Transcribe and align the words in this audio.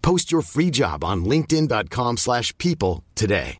Post 0.00 0.30
your 0.30 0.42
free 0.42 0.70
job 0.70 1.02
on 1.02 1.24
linkedin.com/people 1.24 2.16
slash 2.16 2.52
people 2.56 3.02
today. 3.14 3.56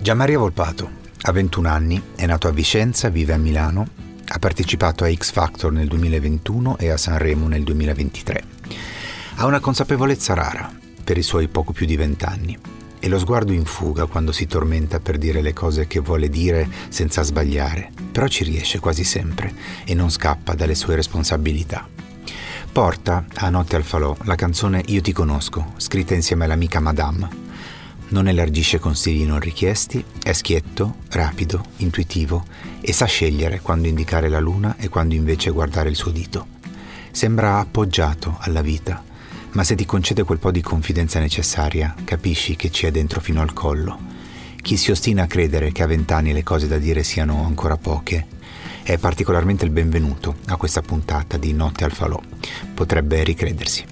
Gianmaria 0.00 0.38
Volpato 0.38 0.88
ha 1.22 1.32
21 1.32 1.68
anni, 1.68 2.00
è 2.14 2.26
nato 2.26 2.46
a 2.46 2.52
Vicenza, 2.52 3.08
vive 3.08 3.32
a 3.32 3.38
Milano, 3.38 3.88
ha 4.24 4.38
partecipato 4.38 5.02
a 5.02 5.12
X 5.12 5.32
Factor 5.32 5.72
nel 5.72 5.88
2021 5.88 6.78
e 6.78 6.90
a 6.90 6.96
Sanremo 6.96 7.48
nel 7.48 7.64
2023. 7.64 8.44
Ha 9.36 9.46
una 9.46 9.58
consapevolezza 9.58 10.34
rara 10.34 10.72
per 11.02 11.18
i 11.18 11.22
suoi 11.22 11.48
poco 11.48 11.72
più 11.72 11.86
di 11.86 11.96
vent'anni 11.96 12.75
e 12.98 13.08
lo 13.08 13.18
sguardo 13.18 13.52
in 13.52 13.64
fuga 13.64 14.06
quando 14.06 14.32
si 14.32 14.46
tormenta 14.46 15.00
per 15.00 15.18
dire 15.18 15.40
le 15.40 15.52
cose 15.52 15.86
che 15.86 16.00
vuole 16.00 16.28
dire 16.28 16.68
senza 16.88 17.22
sbagliare, 17.22 17.90
però 18.12 18.26
ci 18.28 18.44
riesce 18.44 18.78
quasi 18.78 19.04
sempre 19.04 19.52
e 19.84 19.94
non 19.94 20.10
scappa 20.10 20.54
dalle 20.54 20.74
sue 20.74 20.94
responsabilità. 20.96 21.88
Porta 22.72 23.24
a 23.36 23.48
Notte 23.48 23.76
al 23.76 23.84
Falò 23.84 24.14
la 24.24 24.34
canzone 24.34 24.82
Io 24.88 25.00
ti 25.00 25.12
conosco, 25.12 25.72
scritta 25.76 26.14
insieme 26.14 26.44
all'amica 26.44 26.78
Madame. 26.78 27.44
Non 28.08 28.28
elargisce 28.28 28.78
consigli 28.78 29.24
non 29.24 29.40
richiesti, 29.40 30.04
è 30.22 30.32
schietto, 30.32 30.96
rapido, 31.08 31.64
intuitivo 31.78 32.44
e 32.82 32.92
sa 32.92 33.06
scegliere 33.06 33.60
quando 33.60 33.88
indicare 33.88 34.28
la 34.28 34.40
luna 34.40 34.76
e 34.78 34.88
quando 34.88 35.14
invece 35.14 35.50
guardare 35.50 35.88
il 35.88 35.96
suo 35.96 36.10
dito. 36.10 36.46
Sembra 37.10 37.58
appoggiato 37.58 38.36
alla 38.40 38.60
vita, 38.60 39.02
ma 39.56 39.64
se 39.64 39.74
ti 39.74 39.86
concede 39.86 40.22
quel 40.22 40.38
po' 40.38 40.50
di 40.50 40.60
confidenza 40.60 41.18
necessaria, 41.18 41.94
capisci 42.04 42.56
che 42.56 42.70
ci 42.70 42.84
è 42.84 42.90
dentro 42.90 43.22
fino 43.22 43.40
al 43.40 43.54
collo. 43.54 43.98
Chi 44.60 44.76
si 44.76 44.90
ostina 44.90 45.22
a 45.22 45.26
credere 45.26 45.72
che 45.72 45.82
a 45.82 45.86
vent'anni 45.86 46.34
le 46.34 46.42
cose 46.42 46.68
da 46.68 46.76
dire 46.76 47.02
siano 47.02 47.42
ancora 47.42 47.78
poche, 47.78 48.26
è 48.82 48.98
particolarmente 48.98 49.64
il 49.64 49.70
benvenuto 49.70 50.36
a 50.48 50.56
questa 50.56 50.82
puntata 50.82 51.38
di 51.38 51.54
Notte 51.54 51.84
al 51.84 51.92
Falò. 51.92 52.20
Potrebbe 52.74 53.24
ricredersi. 53.24 53.82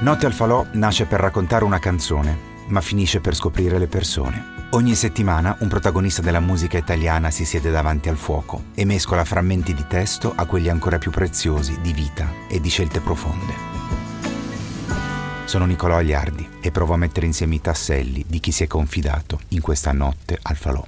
Notte 0.00 0.26
al 0.26 0.34
Falò 0.34 0.66
nasce 0.72 1.06
per 1.06 1.20
raccontare 1.20 1.64
una 1.64 1.78
canzone, 1.78 2.36
ma 2.66 2.82
finisce 2.82 3.20
per 3.20 3.34
scoprire 3.34 3.78
le 3.78 3.86
persone. 3.86 4.55
Ogni 4.76 4.94
settimana 4.94 5.56
un 5.60 5.68
protagonista 5.68 6.20
della 6.20 6.38
musica 6.38 6.76
italiana 6.76 7.30
si 7.30 7.46
siede 7.46 7.70
davanti 7.70 8.10
al 8.10 8.18
fuoco 8.18 8.64
e 8.74 8.84
mescola 8.84 9.24
frammenti 9.24 9.72
di 9.72 9.86
testo 9.88 10.34
a 10.36 10.44
quelli 10.44 10.68
ancora 10.68 10.98
più 10.98 11.10
preziosi 11.10 11.80
di 11.80 11.94
vita 11.94 12.30
e 12.46 12.60
di 12.60 12.68
scelte 12.68 13.00
profonde. 13.00 13.54
Sono 15.46 15.64
Nicolò 15.64 15.96
Agliardi 15.96 16.46
e 16.60 16.70
provo 16.72 16.92
a 16.92 16.98
mettere 16.98 17.24
insieme 17.24 17.54
i 17.54 17.62
tasselli 17.62 18.22
di 18.28 18.38
chi 18.38 18.52
si 18.52 18.64
è 18.64 18.66
confidato 18.66 19.40
in 19.48 19.62
questa 19.62 19.92
notte 19.92 20.38
al 20.42 20.56
falò. 20.56 20.84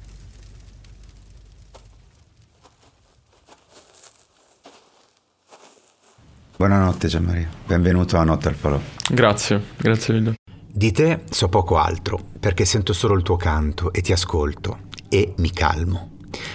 Buonanotte 6.59 7.09
Gianmaria, 7.09 7.49
benvenuto 7.65 8.19
a 8.19 8.25
Notte 8.25 8.49
al 8.49 8.55
Falò. 8.55 8.79
Grazie, 9.09 9.63
grazie 9.79 10.13
mille. 10.13 10.35
Di 10.79 10.93
te 10.93 11.23
so 11.29 11.49
poco 11.49 11.77
altro, 11.77 12.21
perché 12.39 12.65
sento 12.65 12.93
solo 12.93 13.15
il 13.15 13.25
tuo 13.25 13.35
canto 13.35 13.93
e 13.93 14.01
ti 14.01 14.13
ascolto 14.13 14.79
e 15.09 15.35
mi 15.39 15.51
calmo. 15.51 16.11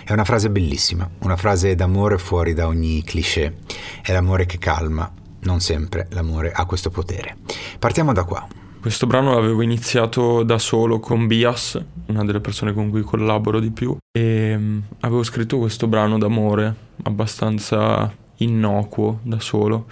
È 0.06 0.13
una 0.13 0.23
frase 0.23 0.50
bellissima, 0.50 1.09
una 1.23 1.35
frase 1.35 1.75
d'amore 1.75 2.17
fuori 2.17 2.53
da 2.53 2.67
ogni 2.67 3.03
cliché. 3.03 3.57
È 4.01 4.13
l'amore 4.13 4.45
che 4.45 4.59
calma, 4.59 5.12
non 5.41 5.59
sempre 5.59 6.07
l'amore 6.12 6.53
ha 6.53 6.63
questo 6.63 6.89
potere. 6.89 7.35
Partiamo 7.78 8.13
da 8.13 8.23
qua. 8.23 8.47
Questo 8.79 9.07
brano 9.07 9.33
l'avevo 9.33 9.62
iniziato 9.62 10.44
da 10.44 10.57
solo 10.57 11.01
con 11.01 11.28
Bias, 11.28 11.83
una 12.06 12.23
delle 12.23 12.39
persone 12.39 12.72
con 12.72 12.89
cui 12.89 13.01
collaboro 13.01 13.59
di 13.59 13.72
più, 13.72 13.94
e 14.09 14.56
mm, 14.57 14.79
avevo 15.01 15.23
scritto 15.23 15.57
questo 15.57 15.88
brano 15.88 16.17
d'amore 16.17 16.73
abbastanza 17.03 18.09
innocuo 18.38 19.19
da 19.23 19.41
solo. 19.41 19.85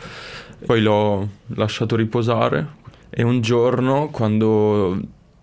Poi 0.66 0.80
l'ho 0.80 1.28
lasciato 1.48 1.98
riposare 1.98 2.80
e 3.14 3.24
un 3.24 3.42
giorno 3.42 4.08
quando 4.10 4.98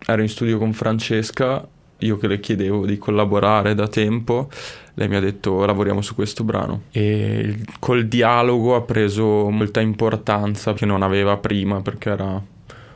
ero 0.06 0.22
in 0.22 0.28
studio 0.28 0.58
con 0.58 0.72
Francesca, 0.72 1.66
io 1.98 2.16
che 2.16 2.26
le 2.26 2.40
chiedevo 2.40 2.86
di 2.86 2.96
collaborare 2.96 3.74
da 3.74 3.86
tempo, 3.88 4.48
lei 4.94 5.08
mi 5.08 5.16
ha 5.16 5.20
detto 5.20 5.64
lavoriamo 5.64 6.00
su 6.00 6.14
questo 6.14 6.44
brano 6.44 6.84
e 6.90 7.60
col 7.78 8.06
dialogo 8.06 8.74
ha 8.74 8.80
preso 8.80 9.50
molta 9.50 9.80
importanza 9.80 10.72
che 10.72 10.86
non 10.86 11.02
aveva 11.02 11.36
prima 11.36 11.82
perché 11.82 12.10
era 12.10 12.42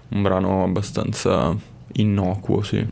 un 0.09 0.23
brano 0.23 0.65
abbastanza 0.65 1.55
innocuo, 1.95 2.63
sì. 2.63 2.87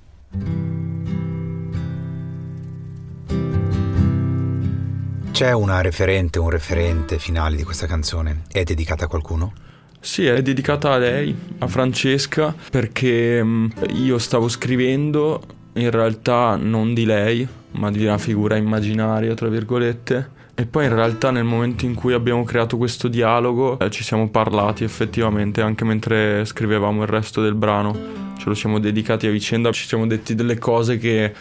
C'è 5.32 5.52
una 5.52 5.80
referente, 5.80 6.38
un 6.38 6.50
referente 6.50 7.18
finale 7.18 7.56
di 7.56 7.64
questa 7.64 7.86
canzone? 7.86 8.42
È 8.48 8.62
dedicata 8.62 9.06
a 9.06 9.08
qualcuno? 9.08 9.69
Sì, 10.02 10.24
è 10.24 10.40
dedicata 10.40 10.92
a 10.92 10.96
lei, 10.96 11.36
a 11.58 11.66
Francesca, 11.66 12.54
perché 12.70 13.42
mh, 13.44 13.72
io 13.96 14.16
stavo 14.16 14.48
scrivendo 14.48 15.42
in 15.74 15.90
realtà 15.90 16.56
non 16.56 16.94
di 16.94 17.04
lei, 17.04 17.46
ma 17.72 17.90
di 17.90 18.04
una 18.06 18.16
figura 18.16 18.56
immaginaria, 18.56 19.34
tra 19.34 19.48
virgolette. 19.48 20.38
E 20.54 20.64
poi 20.64 20.86
in 20.86 20.94
realtà 20.94 21.30
nel 21.30 21.44
momento 21.44 21.84
in 21.84 21.94
cui 21.94 22.14
abbiamo 22.14 22.44
creato 22.44 22.76
questo 22.76 23.08
dialogo 23.08 23.78
eh, 23.78 23.90
ci 23.90 24.02
siamo 24.02 24.28
parlati 24.30 24.84
effettivamente 24.84 25.62
anche 25.62 25.84
mentre 25.84 26.44
scrivevamo 26.44 27.02
il 27.02 27.08
resto 27.08 27.42
del 27.42 27.54
brano. 27.54 27.92
Ce 28.38 28.44
lo 28.46 28.54
siamo 28.54 28.78
dedicati 28.78 29.26
a 29.26 29.30
vicenda, 29.30 29.70
ci 29.70 29.86
siamo 29.86 30.06
detti 30.06 30.34
delle 30.34 30.58
cose 30.58 30.96
che 30.96 31.32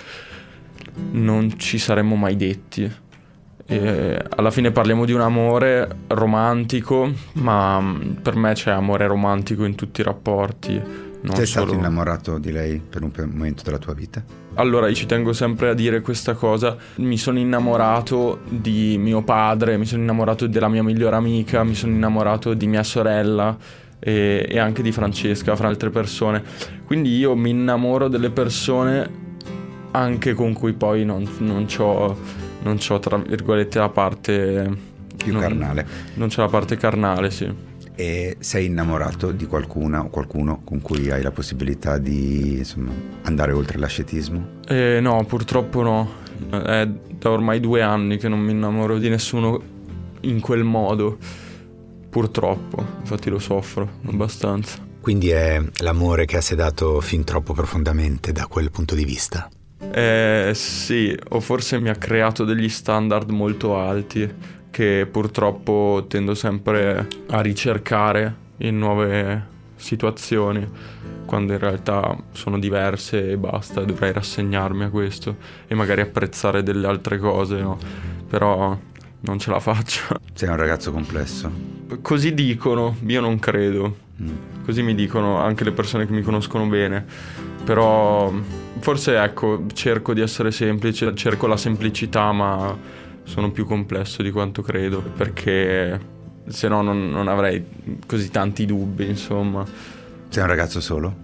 non 1.12 1.58
ci 1.58 1.78
saremmo 1.78 2.16
mai 2.16 2.36
detti. 2.36 2.92
E 3.72 4.20
alla 4.36 4.50
fine 4.50 4.72
parliamo 4.72 5.06
di 5.06 5.12
un 5.14 5.22
amore 5.22 5.88
romantico, 6.08 7.12
ma 7.34 7.80
mh, 7.80 8.18
per 8.24 8.36
me 8.36 8.54
c'è 8.54 8.72
amore 8.72 9.06
romantico 9.06 9.64
in 9.64 9.76
tutti 9.76 10.02
i 10.02 10.04
rapporti. 10.04 10.82
Non 11.22 11.36
Sei 11.36 11.46
stato 11.46 11.68
solo- 11.68 11.78
innamorato 11.78 12.40
di 12.40 12.52
lei 12.52 12.80
per 12.80 13.04
un 13.04 13.12
momento 13.32 13.62
della 13.64 13.78
tua 13.78 13.94
vita? 13.94 14.24
Allora, 14.56 14.88
io 14.88 14.96
ci 14.96 15.06
tengo 15.06 15.34
sempre 15.34 15.70
a 15.70 15.74
dire 15.76 16.02
questa 16.02 16.34
cosa. 16.34 16.76
Mi 16.96 17.18
sono 17.18 17.38
innamorato 17.38 18.40
di 18.50 18.98
mio 18.98 19.22
padre, 19.22 19.78
mi 19.78 19.86
sono 19.86 20.02
innamorato 20.02 20.48
della 20.48 20.68
mia 20.70 20.82
migliore 20.82 21.16
amica, 21.18 21.64
mi 21.64 21.76
sono 21.76 21.92
innamorato 21.94 22.54
di 22.56 22.66
mia 22.68 22.84
sorella 22.84 23.56
e, 24.00 24.48
e 24.50 24.58
anche 24.60 24.82
di 24.82 24.92
Francesca, 24.92 25.56
fra 25.56 25.68
altre 25.68 25.90
persone. 25.92 26.42
Quindi 26.86 27.16
io 27.18 27.36
mi 27.36 27.52
innamoro 27.52 28.08
delle 28.08 28.32
persone 28.32 29.28
anche 29.92 30.34
con 30.34 30.54
cui 30.54 30.74
poi 30.74 31.04
non, 31.06 31.28
non 31.40 31.66
c'ho, 31.66 32.18
non 32.62 32.78
c'ho, 32.78 33.00
tra 33.00 33.18
virgolette, 33.18 33.80
la 33.80 33.90
parte... 33.90 34.88
Più 35.18 35.34
non- 35.34 35.42
carnale. 35.42 35.88
Non 36.14 36.30
c'è 36.30 36.42
la 36.42 36.48
parte 36.48 36.78
carnale, 36.78 37.30
sì. 37.30 37.52
E 37.96 38.38
sei 38.40 38.68
innamorato 38.68 39.32
di 39.34 39.46
qualcuna 39.46 40.02
o 40.04 40.10
qualcuno 40.10 40.62
con 40.64 40.82
cui 40.82 41.12
hai 41.12 41.22
la 41.22 41.32
possibilità 41.32 41.98
di 41.98 42.60
insomma, 42.60 42.94
andare 43.24 43.52
oltre 43.52 43.78
l'ascetismo? 43.78 44.62
Eh, 44.66 45.00
no, 45.02 45.26
purtroppo 45.26 45.82
no. 45.82 46.10
È 46.50 46.88
da 46.88 47.30
ormai 47.30 47.60
due 47.60 47.82
anni 47.82 48.18
che 48.18 48.30
non 48.30 48.40
mi 48.40 48.52
innamoro 48.52 48.98
di 48.98 49.10
nessuno 49.10 49.62
in 50.22 50.40
quel 50.40 50.64
modo. 50.64 51.18
Purtroppo, 52.10 52.86
infatti 53.02 53.30
lo 53.30 53.40
soffro 53.40 53.90
abbastanza. 54.06 54.78
Quindi 55.02 55.30
è 55.30 55.62
l'amore 55.82 56.26
che 56.26 56.38
ha 56.38 56.42
sedato 56.42 57.02
fin 57.02 57.26
troppo 57.26 57.54
profondamente 57.54 58.32
da 58.32 58.48
quel 58.48 58.72
punto 58.72 58.96
di 58.96 59.04
vista. 59.04 59.50
Eh, 59.92 60.52
sì, 60.54 61.18
o 61.30 61.40
forse 61.40 61.80
mi 61.80 61.90
ha 61.90 61.96
creato 61.96 62.44
degli 62.44 62.70
standard 62.70 63.30
molto 63.30 63.78
alti 63.78 64.58
che 64.70 65.08
purtroppo 65.10 66.06
tendo 66.08 66.36
sempre 66.36 67.08
a 67.28 67.42
ricercare 67.42 68.48
in 68.58 68.78
nuove 68.78 69.58
situazioni, 69.76 70.68
quando 71.26 71.54
in 71.54 71.60
realtà 71.60 72.16
sono 72.32 72.60
diverse 72.60 73.32
e 73.32 73.38
basta, 73.38 73.84
dovrei 73.84 74.12
rassegnarmi 74.12 74.84
a 74.84 74.90
questo 74.90 75.38
e 75.68 75.76
magari 75.76 76.02
apprezzare 76.02 76.64
delle 76.64 76.88
altre 76.88 77.18
cose, 77.18 77.60
no? 77.60 77.78
Però 78.28 78.78
non 79.22 79.40
ce 79.40 79.52
la 79.52 79.60
faccio. 79.60 80.20
Sei 80.34 80.50
un 80.50 80.56
ragazzo 80.56 80.92
complesso. 80.92 81.52
Così 82.02 82.34
dicono, 82.34 82.98
io 83.06 83.22
non 83.22 83.40
credo. 83.40 83.96
Mm. 84.22 84.64
Così 84.66 84.82
mi 84.84 84.94
dicono 84.94 85.38
anche 85.38 85.64
le 85.64 85.72
persone 85.72 86.06
che 86.06 86.12
mi 86.12 86.22
conoscono 86.22 86.66
bene. 86.68 87.06
Però 87.70 88.34
forse 88.80 89.16
ecco, 89.22 89.66
cerco 89.74 90.16
di 90.16 90.22
essere 90.22 90.50
semplice, 90.50 91.14
cerco 91.14 91.46
la 91.46 91.56
semplicità, 91.56 92.32
ma 92.32 92.76
sono 93.22 93.52
più 93.52 93.68
complesso 93.68 94.24
di 94.24 94.32
quanto 94.32 94.64
credo, 94.64 95.02
perché 95.02 96.00
se 96.48 96.68
no 96.68 96.82
non, 96.82 97.12
non 97.12 97.28
avrei 97.28 97.64
così 98.08 98.32
tanti 98.32 98.66
dubbi, 98.66 99.06
insomma. 99.06 99.64
Sei 100.30 100.42
un 100.42 100.50
ragazzo 100.50 100.82
solo? 100.82 101.16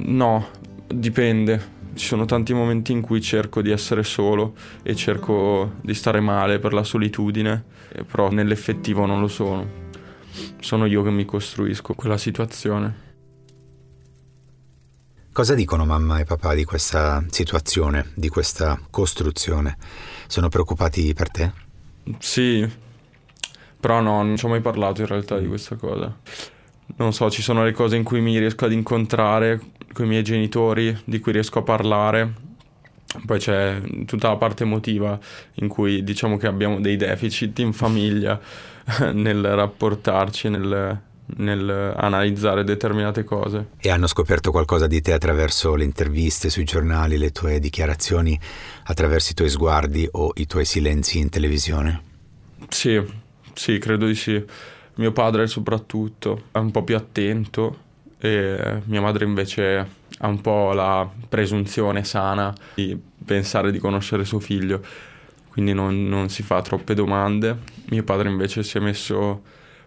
No, 0.00 0.46
dipende. 0.86 1.74
Ci 1.94 2.04
sono 2.04 2.26
tanti 2.26 2.52
momenti 2.52 2.92
in 2.92 3.00
cui 3.00 3.22
cerco 3.22 3.62
di 3.62 3.70
essere 3.70 4.02
solo 4.02 4.56
e 4.82 4.94
cerco 4.94 5.72
di 5.80 5.94
stare 5.94 6.20
male 6.20 6.58
per 6.58 6.74
la 6.74 6.84
solitudine, 6.84 7.64
però 8.06 8.30
nell'effettivo 8.30 9.06
non 9.06 9.20
lo 9.20 9.28
sono. 9.28 9.66
Sono 10.60 10.84
io 10.84 11.02
che 11.02 11.10
mi 11.10 11.24
costruisco 11.24 11.94
quella 11.94 12.18
situazione. 12.18 13.05
Cosa 15.36 15.54
dicono 15.54 15.84
mamma 15.84 16.18
e 16.18 16.24
papà 16.24 16.54
di 16.54 16.64
questa 16.64 17.22
situazione, 17.28 18.10
di 18.14 18.30
questa 18.30 18.80
costruzione? 18.88 19.76
Sono 20.28 20.48
preoccupati 20.48 21.12
per 21.12 21.30
te? 21.30 21.52
Sì, 22.20 22.66
però 23.78 24.00
no, 24.00 24.22
non 24.22 24.38
ci 24.38 24.46
ho 24.46 24.48
mai 24.48 24.62
parlato 24.62 25.02
in 25.02 25.08
realtà 25.08 25.38
di 25.38 25.46
questa 25.46 25.76
cosa. 25.76 26.10
Non 26.96 27.12
so, 27.12 27.30
ci 27.30 27.42
sono 27.42 27.64
le 27.64 27.72
cose 27.72 27.96
in 27.96 28.02
cui 28.02 28.22
mi 28.22 28.38
riesco 28.38 28.64
ad 28.64 28.72
incontrare 28.72 29.60
con 29.92 30.06
i 30.06 30.08
miei 30.08 30.22
genitori, 30.22 30.98
di 31.04 31.18
cui 31.18 31.32
riesco 31.32 31.58
a 31.58 31.62
parlare. 31.62 32.32
Poi 33.26 33.38
c'è 33.38 33.82
tutta 34.06 34.28
la 34.28 34.36
parte 34.36 34.62
emotiva 34.62 35.18
in 35.56 35.68
cui 35.68 36.02
diciamo 36.02 36.38
che 36.38 36.46
abbiamo 36.46 36.80
dei 36.80 36.96
deficit 36.96 37.58
in 37.58 37.74
famiglia 37.74 38.40
nel 39.12 39.54
rapportarci, 39.54 40.48
nel, 40.48 41.02
nel 41.36 41.94
analizzare 41.96 42.64
determinate 42.64 43.24
cose. 43.24 43.68
E 43.78 43.90
hanno 43.90 44.06
scoperto 44.06 44.50
qualcosa 44.50 44.86
di 44.86 45.00
te 45.00 45.12
attraverso 45.12 45.74
le 45.74 45.84
interviste 45.84 46.50
sui 46.50 46.64
giornali, 46.64 47.18
le 47.18 47.32
tue 47.32 47.58
dichiarazioni, 47.58 48.38
attraverso 48.84 49.32
i 49.32 49.34
tuoi 49.34 49.48
sguardi 49.48 50.08
o 50.12 50.32
i 50.34 50.46
tuoi 50.46 50.64
silenzi 50.64 51.18
in 51.18 51.28
televisione? 51.28 52.02
Sì, 52.68 53.02
sì, 53.54 53.78
credo 53.78 54.06
di 54.06 54.14
sì. 54.14 54.42
Mio 54.94 55.12
padre 55.12 55.46
soprattutto 55.46 56.44
è 56.52 56.58
un 56.58 56.70
po' 56.70 56.82
più 56.82 56.96
attento 56.96 57.84
e 58.18 58.80
mia 58.84 59.00
madre 59.00 59.24
invece 59.24 59.86
ha 60.18 60.26
un 60.26 60.40
po' 60.40 60.72
la 60.72 61.08
presunzione 61.28 62.02
sana 62.04 62.54
di 62.74 62.98
pensare 63.24 63.70
di 63.70 63.78
conoscere 63.78 64.24
suo 64.24 64.40
figlio, 64.40 64.82
quindi 65.50 65.74
non, 65.74 66.08
non 66.08 66.30
si 66.30 66.42
fa 66.42 66.62
troppe 66.62 66.94
domande. 66.94 67.58
Mio 67.90 68.04
padre 68.04 68.30
invece 68.30 68.62
si 68.62 68.78
è 68.78 68.80
messo 68.80 69.42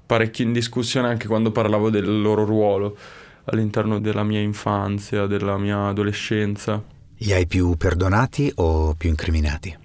parecchio 0.09 0.43
in 0.43 0.53
discussione 0.53 1.07
anche 1.07 1.27
quando 1.27 1.51
parlavo 1.51 1.91
del 1.91 2.19
loro 2.19 2.43
ruolo 2.43 2.97
all'interno 3.43 3.99
della 3.99 4.23
mia 4.23 4.39
infanzia, 4.39 5.27
della 5.27 5.55
mia 5.59 5.89
adolescenza. 5.89 6.83
Li 7.17 7.31
hai 7.31 7.45
più 7.45 7.75
perdonati 7.77 8.51
o 8.55 8.95
più 8.95 9.09
incriminati? 9.09 9.77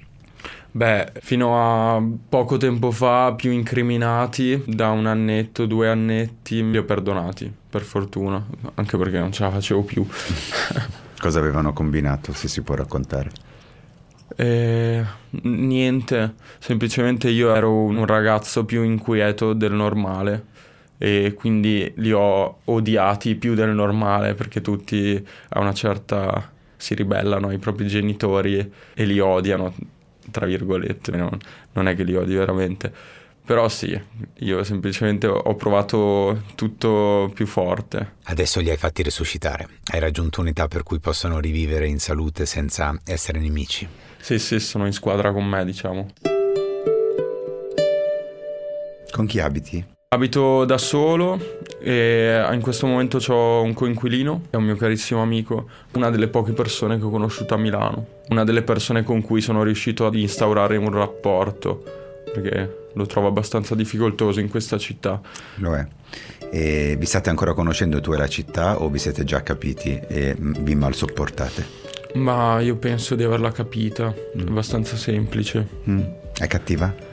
Beh, 0.71 1.13
fino 1.21 1.97
a 1.97 2.03
poco 2.27 2.57
tempo 2.57 2.91
fa 2.91 3.35
più 3.35 3.51
incriminati, 3.51 4.63
da 4.67 4.89
un 4.93 5.05
annetto, 5.05 5.67
due 5.67 5.91
annetti, 5.91 6.71
li 6.71 6.79
ho 6.79 6.85
perdonati, 6.85 7.53
per 7.69 7.83
fortuna, 7.83 8.43
anche 8.77 8.97
perché 8.97 9.19
non 9.19 9.31
ce 9.31 9.43
la 9.43 9.51
facevo 9.51 9.83
più. 9.83 10.07
Cosa 11.21 11.39
avevano 11.39 11.75
combinato, 11.75 12.33
se 12.33 12.49
si 12.49 12.63
può 12.63 12.75
raccontare? 12.75 13.31
Eh, 14.37 15.05
niente, 15.43 16.35
semplicemente 16.59 17.29
io 17.31 17.55
ero 17.55 17.73
un 17.73 18.05
ragazzo 18.05 18.65
più 18.65 18.83
inquieto 18.83 19.53
del 19.53 19.73
normale 19.73 20.47
e 20.99 21.35
quindi 21.37 21.93
li 21.97 22.13
ho 22.13 22.59
odiati 22.65 23.35
più 23.37 23.55
del 23.55 23.71
normale 23.71 24.35
perché 24.35 24.61
tutti 24.61 25.25
a 25.51 25.61
una 25.61 25.73
certa 25.73 26.51
si 26.77 26.95
ribellano 26.95 27.49
ai 27.49 27.59
propri 27.59 27.87
genitori 27.87 28.73
e 28.95 29.05
li 29.05 29.19
odiano, 29.21 29.73
tra 30.31 30.47
virgolette, 30.47 31.13
non, 31.17 31.37
non 31.73 31.89
è 31.89 31.95
che 31.95 32.03
li 32.05 32.15
odi 32.17 32.35
veramente. 32.35 32.93
Però 33.47 33.69
sì, 33.69 34.01
io 34.39 34.65
semplicemente 34.65 35.27
ho 35.27 35.55
provato 35.55 36.45
tutto 36.55 37.31
più 37.35 37.47
forte. 37.47 38.15
Adesso 38.25 38.61
li 38.61 38.71
hai 38.71 38.79
fatti 38.79 39.03
resuscitare. 39.03 39.69
Hai 39.93 40.01
raggiunto 40.01 40.41
un'età 40.41 40.67
per 40.67 40.83
cui 40.83 40.99
possono 40.99 41.41
rivivere 41.41 41.87
in 41.87 41.99
salute 41.99 42.47
senza 42.47 42.99
essere 43.05 43.39
nemici. 43.39 43.87
Sì, 44.19 44.39
sì, 44.39 44.59
sono 44.61 44.87
in 44.87 44.93
squadra 44.93 45.31
con 45.31 45.45
me, 45.45 45.63
diciamo. 45.67 46.09
Con 49.11 49.27
chi 49.27 49.41
abiti? 49.41 49.85
Abito 50.09 50.65
da 50.65 50.79
solo 50.79 51.59
e 51.81 52.49
in 52.51 52.63
questo 52.63 52.87
momento 52.87 53.19
ho 53.31 53.61
un 53.61 53.75
coinquilino, 53.75 54.43
è 54.49 54.57
un 54.57 54.65
mio 54.65 54.77
carissimo 54.77 55.21
amico, 55.21 55.69
una 55.93 56.09
delle 56.09 56.29
poche 56.29 56.53
persone 56.53 56.97
che 56.99 57.05
ho 57.05 57.11
conosciuto 57.11 57.53
a 57.53 57.59
Milano, 57.59 58.07
una 58.31 58.45
delle 58.45 58.63
persone 58.63 59.03
con 59.03 59.21
cui 59.21 59.43
sono 59.43 59.63
riuscito 59.63 60.07
ad 60.07 60.15
instaurare 60.15 60.79
un 60.79 60.91
rapporto, 60.91 61.83
perché 62.33 62.84
lo 62.95 63.07
trovo 63.07 63.29
abbastanza 63.29 63.75
difficoltoso 63.75 64.41
in 64.41 64.49
questa 64.49 64.79
città. 64.79 65.21
Lo 65.57 65.75
è. 65.75 65.87
E 66.51 66.97
vi 66.99 67.07
state 67.07 67.31
ancora 67.31 67.55
conoscendo 67.55 68.01
tu 68.01 68.13
e 68.13 68.17
la 68.17 68.29
città 68.29 68.81
o 68.81 68.89
vi 68.89 68.99
siete 68.99 69.25
già 69.25 69.43
capiti 69.43 70.01
e 70.07 70.37
vi 70.39 70.75
mal 70.75 70.95
sopportate? 70.95 71.83
Ma 72.15 72.61
io 72.61 72.77
penso 72.77 73.17
di 73.17 73.25
averla 73.25 73.51
capita, 73.51 74.15
mm. 74.15 74.47
abbastanza 74.47 74.97
semplice. 74.97 75.67
Mm. 75.89 76.01
È 76.39 76.47
cattiva? 76.47 77.13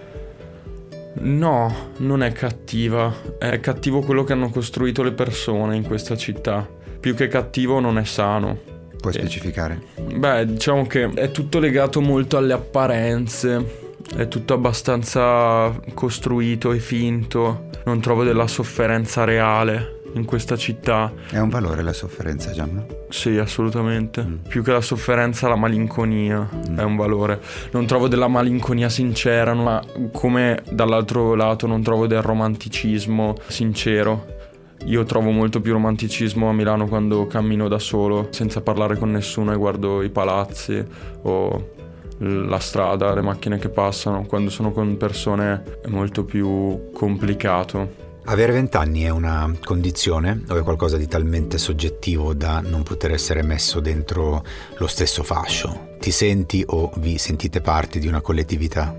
No, 1.13 1.91
non 1.97 2.23
è 2.23 2.31
cattiva, 2.31 3.13
è 3.37 3.59
cattivo 3.59 4.01
quello 4.01 4.23
che 4.23 4.33
hanno 4.33 4.49
costruito 4.49 5.03
le 5.03 5.11
persone 5.11 5.75
in 5.75 5.83
questa 5.83 6.15
città. 6.15 6.67
Più 6.99 7.15
che 7.15 7.27
cattivo 7.27 7.79
non 7.79 7.97
è 7.97 8.03
sano. 8.05 8.59
Puoi 8.97 9.13
specificare? 9.13 9.81
Beh, 10.15 10.45
diciamo 10.45 10.85
che 10.85 11.09
è 11.09 11.31
tutto 11.31 11.57
legato 11.57 11.99
molto 11.99 12.37
alle 12.37 12.53
apparenze, 12.53 13.90
è 14.15 14.27
tutto 14.27 14.53
abbastanza 14.53 15.73
costruito 15.93 16.71
e 16.71 16.79
finto, 16.79 17.69
non 17.85 17.99
trovo 17.99 18.23
della 18.23 18.47
sofferenza 18.47 19.23
reale 19.23 19.99
in 20.13 20.25
questa 20.25 20.55
città. 20.55 21.11
È 21.29 21.39
un 21.39 21.49
valore 21.49 21.81
la 21.81 21.93
sofferenza, 21.93 22.51
Gianna? 22.51 22.85
Sì, 23.09 23.37
assolutamente. 23.37 24.23
Mm. 24.23 24.35
Più 24.47 24.63
che 24.63 24.71
la 24.71 24.81
sofferenza, 24.81 25.47
la 25.47 25.55
malinconia 25.55 26.47
mm. 26.69 26.77
è 26.77 26.83
un 26.83 26.95
valore. 26.95 27.39
Non 27.71 27.85
trovo 27.85 28.07
della 28.07 28.27
malinconia 28.27 28.89
sincera, 28.89 29.53
ma 29.53 29.81
come 30.11 30.63
dall'altro 30.69 31.35
lato 31.35 31.67
non 31.67 31.81
trovo 31.81 32.07
del 32.07 32.21
romanticismo 32.21 33.35
sincero. 33.47 34.39
Io 34.85 35.03
trovo 35.03 35.29
molto 35.29 35.61
più 35.61 35.73
romanticismo 35.73 36.49
a 36.49 36.53
Milano 36.53 36.87
quando 36.87 37.27
cammino 37.27 37.67
da 37.67 37.77
solo, 37.77 38.29
senza 38.31 38.61
parlare 38.61 38.97
con 38.97 39.11
nessuno 39.11 39.53
e 39.53 39.55
guardo 39.55 40.01
i 40.01 40.09
palazzi 40.09 40.83
o 41.21 41.79
la 42.21 42.59
strada, 42.59 43.13
le 43.13 43.21
macchine 43.21 43.57
che 43.57 43.69
passano. 43.69 44.25
Quando 44.25 44.49
sono 44.49 44.71
con 44.71 44.97
persone 44.97 45.79
è 45.83 45.87
molto 45.87 46.23
più 46.23 46.91
complicato. 46.93 48.09
Avere 48.25 48.53
vent'anni 48.53 49.01
è 49.01 49.09
una 49.09 49.51
condizione 49.63 50.43
o 50.47 50.55
è 50.55 50.61
qualcosa 50.61 50.95
di 50.97 51.07
talmente 51.07 51.57
soggettivo 51.57 52.33
da 52.35 52.61
non 52.61 52.83
poter 52.83 53.11
essere 53.11 53.41
messo 53.41 53.79
dentro 53.79 54.43
lo 54.77 54.87
stesso 54.87 55.23
fascio? 55.23 55.95
Ti 55.99 56.11
senti 56.11 56.63
o 56.67 56.91
vi 56.97 57.17
sentite 57.17 57.61
parte 57.61 57.97
di 57.97 58.07
una 58.07 58.21
collettività? 58.21 58.95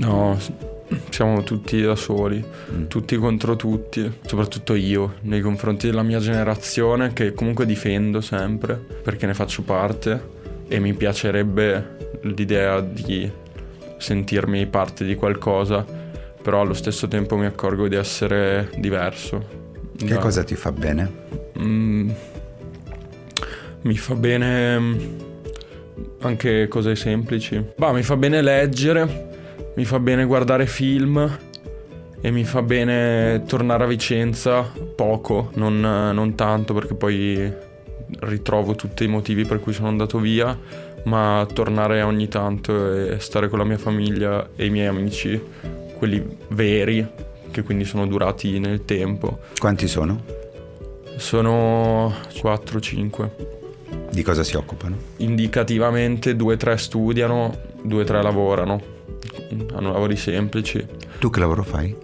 No, 0.00 0.38
siamo 1.08 1.42
tutti 1.42 1.80
da 1.80 1.96
soli, 1.96 2.44
mm. 2.72 2.86
tutti 2.88 3.16
contro 3.16 3.56
tutti, 3.56 4.18
soprattutto 4.26 4.74
io 4.74 5.14
nei 5.22 5.40
confronti 5.40 5.86
della 5.86 6.02
mia 6.02 6.18
generazione 6.18 7.14
che 7.14 7.32
comunque 7.32 7.64
difendo 7.64 8.20
sempre 8.20 8.74
perché 8.74 9.24
ne 9.24 9.32
faccio 9.32 9.62
parte 9.62 10.36
e 10.68 10.78
mi 10.78 10.92
piacerebbe 10.92 12.07
l'idea 12.22 12.80
di 12.80 13.30
sentirmi 13.96 14.66
parte 14.66 15.04
di 15.04 15.14
qualcosa 15.14 16.06
però 16.48 16.62
allo 16.62 16.72
stesso 16.72 17.08
tempo 17.08 17.36
mi 17.36 17.44
accorgo 17.44 17.88
di 17.88 17.96
essere 17.96 18.70
diverso. 18.78 19.66
Che 19.94 20.06
da... 20.06 20.16
cosa 20.16 20.44
ti 20.44 20.54
fa 20.54 20.72
bene? 20.72 21.10
Mm, 21.58 22.10
mi 23.82 23.96
fa 23.98 24.14
bene 24.14 24.78
mm, 24.78 24.98
anche 26.20 26.66
cose 26.68 26.96
semplici. 26.96 27.62
Bah, 27.76 27.92
mi 27.92 28.02
fa 28.02 28.16
bene 28.16 28.40
leggere, 28.40 29.72
mi 29.76 29.84
fa 29.84 29.98
bene 29.98 30.24
guardare 30.24 30.64
film 30.64 31.38
e 32.18 32.30
mi 32.30 32.44
fa 32.44 32.62
bene 32.62 33.42
tornare 33.46 33.84
a 33.84 33.86
Vicenza 33.86 34.62
poco, 34.96 35.50
non, 35.56 35.78
non 35.80 36.34
tanto 36.34 36.72
perché 36.72 36.94
poi 36.94 37.52
ritrovo 38.20 38.74
tutti 38.74 39.04
i 39.04 39.08
motivi 39.08 39.44
per 39.44 39.60
cui 39.60 39.74
sono 39.74 39.88
andato 39.88 40.18
via, 40.18 40.58
ma 41.04 41.46
tornare 41.52 42.02
ogni 42.02 42.28
tanto 42.28 42.92
e 42.92 43.18
stare 43.20 43.48
con 43.48 43.58
la 43.58 43.64
mia 43.64 43.78
famiglia 43.78 44.50
e 44.54 44.66
i 44.66 44.70
miei 44.70 44.86
amici 44.86 45.40
quelli 45.96 46.24
veri, 46.48 47.06
che 47.50 47.62
quindi 47.62 47.84
sono 47.84 48.06
durati 48.06 48.58
nel 48.58 48.84
tempo. 48.84 49.40
Quanti 49.58 49.88
sono? 49.88 50.22
Sono 51.16 52.14
4-5. 52.32 53.30
Di 54.10 54.22
cosa 54.22 54.42
si 54.42 54.56
occupano? 54.56 54.96
Indicativamente 55.16 56.34
2-3 56.34 56.74
studiano, 56.74 57.56
2-3 57.86 58.22
lavorano. 58.22 58.80
Hanno 59.74 59.92
lavori 59.92 60.16
semplici. 60.16 60.86
Tu 61.18 61.30
che 61.30 61.40
lavoro 61.40 61.62
fai? 61.62 61.94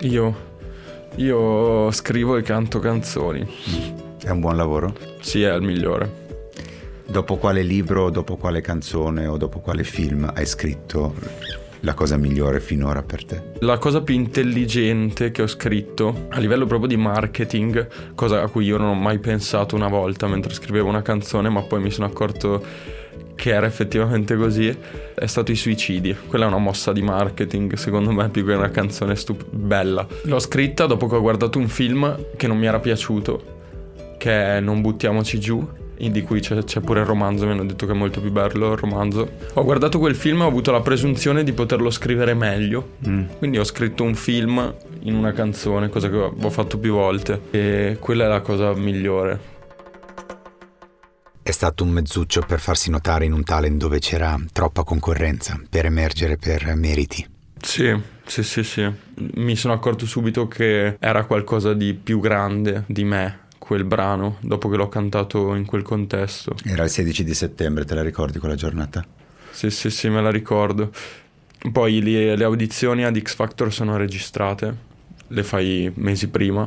Io? 0.00 0.46
Io 1.16 1.90
scrivo 1.90 2.36
e 2.36 2.42
canto 2.42 2.78
canzoni. 2.78 3.46
È 4.22 4.30
un 4.30 4.40
buon 4.40 4.56
lavoro? 4.56 4.94
Sì, 5.20 5.42
è 5.42 5.54
il 5.54 5.62
migliore. 5.62 6.26
Dopo 7.10 7.36
quale 7.36 7.62
libro, 7.62 8.10
dopo 8.10 8.36
quale 8.36 8.60
canzone 8.60 9.26
o 9.26 9.38
dopo 9.38 9.60
quale 9.60 9.82
film 9.82 10.30
hai 10.34 10.44
scritto 10.44 11.14
la 11.80 11.94
cosa 11.94 12.18
migliore 12.18 12.60
finora 12.60 13.02
per 13.02 13.24
te? 13.24 13.42
La 13.60 13.78
cosa 13.78 14.02
più 14.02 14.14
intelligente 14.14 15.30
che 15.30 15.40
ho 15.40 15.46
scritto 15.46 16.26
a 16.28 16.38
livello 16.38 16.66
proprio 16.66 16.86
di 16.86 16.98
marketing, 16.98 18.14
cosa 18.14 18.42
a 18.42 18.48
cui 18.48 18.66
io 18.66 18.76
non 18.76 18.88
ho 18.88 18.94
mai 18.94 19.20
pensato 19.20 19.74
una 19.74 19.88
volta 19.88 20.26
mentre 20.26 20.52
scrivevo 20.52 20.86
una 20.86 21.00
canzone, 21.00 21.48
ma 21.48 21.62
poi 21.62 21.80
mi 21.80 21.90
sono 21.90 22.06
accorto 22.06 22.62
che 23.34 23.54
era 23.54 23.64
effettivamente 23.64 24.36
così, 24.36 24.76
è 25.14 25.26
stato 25.26 25.50
i 25.50 25.56
suicidi. 25.56 26.14
Quella 26.26 26.44
è 26.44 26.48
una 26.48 26.58
mossa 26.58 26.92
di 26.92 27.00
marketing, 27.00 27.72
secondo 27.72 28.10
me, 28.12 28.28
più 28.28 28.44
che 28.44 28.52
una 28.52 28.70
canzone 28.70 29.16
stup- 29.16 29.46
bella. 29.48 30.06
L'ho 30.24 30.40
scritta 30.40 30.84
dopo 30.84 31.06
che 31.06 31.16
ho 31.16 31.20
guardato 31.22 31.58
un 31.58 31.68
film 31.68 32.34
che 32.36 32.46
non 32.46 32.58
mi 32.58 32.66
era 32.66 32.80
piaciuto, 32.80 33.56
che 34.18 34.56
è 34.56 34.60
Non 34.60 34.82
buttiamoci 34.82 35.40
giù, 35.40 35.66
di 35.98 36.22
cui 36.22 36.40
c'è, 36.40 36.62
c'è, 36.62 36.80
pure 36.80 37.00
il 37.00 37.06
romanzo, 37.06 37.44
mi 37.44 37.52
hanno 37.52 37.66
detto 37.66 37.86
che 37.86 37.92
è 37.92 37.94
molto 37.94 38.20
più 38.20 38.30
bello 38.30 38.72
il 38.72 38.78
romanzo. 38.78 39.28
Ho 39.54 39.64
guardato 39.64 39.98
quel 39.98 40.14
film 40.14 40.40
e 40.40 40.44
ho 40.44 40.48
avuto 40.48 40.70
la 40.70 40.80
presunzione 40.80 41.42
di 41.42 41.52
poterlo 41.52 41.90
scrivere 41.90 42.34
meglio, 42.34 42.92
mm. 43.06 43.24
quindi 43.38 43.58
ho 43.58 43.64
scritto 43.64 44.04
un 44.04 44.14
film 44.14 44.74
in 45.00 45.14
una 45.14 45.32
canzone, 45.32 45.88
cosa 45.88 46.08
che 46.08 46.16
ho 46.16 46.50
fatto 46.50 46.78
più 46.78 46.92
volte 46.92 47.40
e 47.50 47.96
quella 48.00 48.24
è 48.24 48.28
la 48.28 48.40
cosa 48.40 48.72
migliore. 48.74 49.56
È 51.42 51.50
stato 51.50 51.82
un 51.82 51.90
mezzuccio 51.90 52.42
per 52.46 52.60
farsi 52.60 52.90
notare 52.90 53.24
in 53.24 53.32
un 53.32 53.42
talent 53.42 53.78
dove 53.78 53.98
c'era 54.00 54.38
troppa 54.52 54.84
concorrenza, 54.84 55.58
per 55.68 55.86
emergere 55.86 56.36
per 56.36 56.74
meriti. 56.74 57.26
Sì, 57.60 57.98
sì, 58.24 58.42
sì, 58.42 58.62
sì. 58.62 58.86
Mi 59.36 59.56
sono 59.56 59.72
accorto 59.72 60.06
subito 60.06 60.46
che 60.46 60.96
era 60.98 61.24
qualcosa 61.24 61.72
di 61.72 61.94
più 61.94 62.20
grande 62.20 62.84
di 62.86 63.04
me, 63.04 63.46
quel 63.68 63.84
brano, 63.84 64.38
dopo 64.40 64.70
che 64.70 64.76
l'ho 64.76 64.88
cantato 64.88 65.54
in 65.54 65.66
quel 65.66 65.82
contesto. 65.82 66.54
Era 66.64 66.84
il 66.84 66.88
16 66.88 67.22
di 67.22 67.34
settembre, 67.34 67.84
te 67.84 67.94
la 67.94 68.02
ricordi 68.02 68.38
quella 68.38 68.54
giornata? 68.54 69.04
Sì, 69.50 69.68
sì, 69.68 69.90
sì, 69.90 70.08
me 70.08 70.22
la 70.22 70.30
ricordo. 70.30 70.90
Poi 71.70 72.00
le, 72.00 72.34
le 72.34 72.44
audizioni 72.44 73.04
ad 73.04 73.20
X 73.20 73.34
Factor 73.34 73.70
sono 73.70 73.98
registrate, 73.98 74.74
le 75.26 75.42
fai 75.42 75.92
mesi 75.96 76.28
prima, 76.28 76.66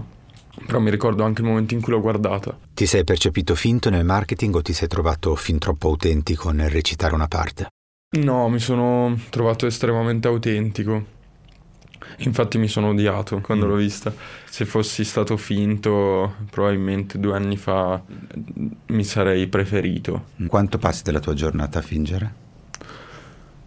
però 0.64 0.78
mi 0.78 0.92
ricordo 0.92 1.24
anche 1.24 1.42
il 1.42 1.48
momento 1.48 1.74
in 1.74 1.82
cui 1.82 1.92
l'ho 1.92 2.02
guardata. 2.02 2.56
Ti 2.72 2.86
sei 2.86 3.04
percepito 3.04 3.56
finto 3.56 3.90
nel 3.90 4.06
marketing 4.06 4.54
o 4.54 4.62
ti 4.62 4.74
sei 4.74 4.88
trovato 4.88 5.34
fin 5.36 5.58
troppo 5.58 5.88
autentico 5.88 6.52
nel 6.52 6.70
recitare 6.70 7.16
una 7.16 7.28
parte? 7.28 7.70
No, 8.20 8.48
mi 8.48 8.60
sono 8.60 9.20
trovato 9.32 9.66
estremamente 9.66 10.28
autentico. 10.28 11.20
Infatti 12.20 12.58
mi 12.58 12.68
sono 12.68 12.90
odiato 12.90 13.40
quando 13.42 13.66
mm. 13.66 13.70
l'ho 13.70 13.76
vista. 13.76 14.14
Se 14.46 14.66
fossi 14.66 15.04
stato 15.04 15.38
finto, 15.38 16.36
probabilmente 16.50 17.20
due 17.20 17.36
anni 17.36 17.58
fa 17.58 18.02
mi 18.88 19.04
sarei 19.04 19.48
preferito. 19.48 20.26
Quanto 20.48 20.78
passi 20.78 21.04
della 21.04 21.20
tua 21.20 21.34
giornata 21.34 21.80
a 21.80 21.82
fingere? 21.82 22.34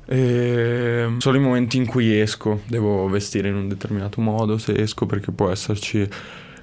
E... 0.06 1.02
Ehm, 1.04 1.18
solo 1.18 1.36
i 1.36 1.40
momenti 1.40 1.76
in 1.76 1.86
cui 1.86 2.18
esco, 2.18 2.60
devo 2.66 3.08
vestire 3.08 3.48
in 3.48 3.54
un 3.54 3.68
determinato 3.68 4.20
modo 4.20 4.58
se 4.58 4.74
esco 4.74 5.06
perché 5.06 5.32
può 5.32 5.50
esserci 5.50 6.06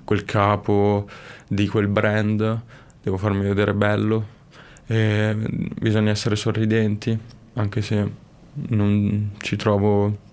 quel 0.04 0.24
capo 0.26 1.08
di 1.48 1.68
quel 1.68 1.88
brand, 1.88 2.62
devo 3.02 3.18
farmi 3.18 3.44
vedere 3.44 3.74
bello. 3.74 4.40
E 4.88 5.36
bisogna 5.80 6.12
essere 6.12 6.36
sorridenti, 6.36 7.18
anche 7.54 7.82
se 7.82 8.12
non 8.54 9.32
ci 9.38 9.56
trovo 9.56 10.30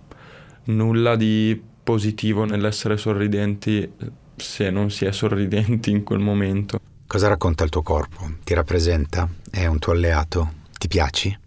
nulla 0.68 1.16
di 1.16 1.60
positivo 1.82 2.44
nell'essere 2.44 2.96
sorridenti 2.96 3.90
se 4.36 4.70
non 4.70 4.90
si 4.90 5.04
è 5.04 5.12
sorridenti 5.12 5.90
in 5.90 6.02
quel 6.02 6.20
momento. 6.20 6.80
Cosa 7.06 7.28
racconta 7.28 7.64
il 7.64 7.70
tuo 7.70 7.82
corpo? 7.82 8.30
Ti 8.44 8.54
rappresenta? 8.54 9.28
È 9.50 9.66
un 9.66 9.78
tuo 9.78 9.92
alleato? 9.92 10.52
Ti 10.78 10.88
piaci? 10.88 11.38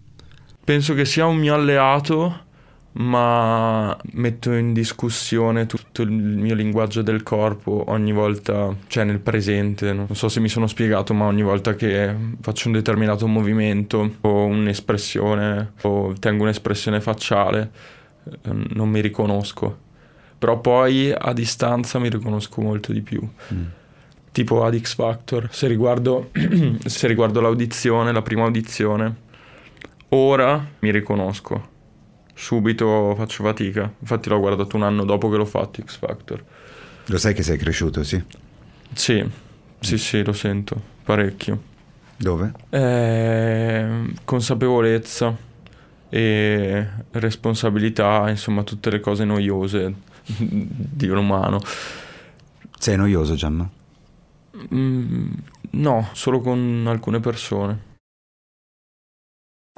Penso 0.64 0.94
che 0.94 1.06
sia 1.06 1.26
un 1.26 1.38
mio 1.38 1.54
alleato, 1.54 2.46
ma 2.94 3.96
metto 4.14 4.52
in 4.52 4.74
discussione 4.74 5.68
tutto 5.68 6.02
il 6.02 6.12
mio 6.12 6.56
linguaggio 6.56 7.04
del 7.04 7.22
corpo 7.22 7.84
ogni 7.88 8.12
volta, 8.12 8.76
cioè 8.88 9.04
nel 9.04 9.20
presente. 9.20 9.94
Non 9.94 10.16
so 10.16 10.28
se 10.30 10.40
mi 10.40 10.50
sono 10.50 10.66
spiegato, 10.66 11.14
ma 11.14 11.26
ogni 11.26 11.44
volta 11.44 11.76
che 11.76 12.16
faccio 12.42 12.68
un 12.68 12.74
determinato 12.74 13.28
movimento 13.28 14.16
o 14.22 14.46
un'espressione 14.46 15.74
o 15.82 16.14
tengo 16.14 16.44
un'espressione 16.44 17.00
facciale 17.00 18.00
non 18.44 18.90
mi 18.90 19.02
riconosco. 19.02 19.90
Però 20.38 20.60
poi 20.60 21.14
a 21.16 21.34
distanza 21.34 22.00
mi 22.00 22.10
riconosco 22.10 22.62
molto 22.62 22.92
di 22.92 23.02
più. 23.02 23.22
Mm. 23.54 23.66
Tipo 24.32 24.64
ad 24.64 24.80
X 24.80 24.96
Factor, 24.96 25.50
se 25.52 25.68
riguardo, 25.68 26.32
se 26.86 27.08
riguardo 27.08 27.42
l'audizione, 27.42 28.12
la 28.12 28.22
prima 28.22 28.44
audizione, 28.44 29.16
ora 30.10 30.66
mi 30.80 30.92
riconosco. 30.92 31.70
Subito 32.34 33.14
faccio 33.18 33.44
fatica. 33.44 33.92
Infatti 34.00 34.30
l'ho 34.30 34.40
guardato 34.40 34.76
un 34.76 34.84
anno 34.84 35.04
dopo 35.04 35.30
che 35.30 35.38
l'ho 35.38 35.46
fatto 35.46 35.84
X 35.84 35.98
Factor. 35.98 36.44
Lo 37.06 37.18
sai 37.18 37.34
che 37.34 37.44
sei 37.44 37.58
cresciuto, 37.58 38.04
sì? 38.04 38.24
Sì, 38.94 39.24
sì, 39.80 39.98
sì, 39.98 40.24
lo 40.24 40.34
sento 40.34 40.82
parecchio. 41.04 41.70
Dove? 42.18 42.52
Eh, 42.70 44.14
consapevolezza 44.24 45.36
e 46.14 46.86
responsabilità, 47.12 48.30
insomma 48.30 48.64
tutte 48.64 48.90
le 48.90 49.00
cose 49.00 49.24
noiose 49.24 49.94
di 50.38 51.08
un 51.08 51.18
umano. 51.18 51.62
Sei 52.78 52.98
noioso 52.98 53.36
Gianno? 53.36 53.72
Mm, 54.74 55.32
no, 55.72 56.10
solo 56.12 56.42
con 56.42 56.84
alcune 56.86 57.22
persone. 57.22 57.91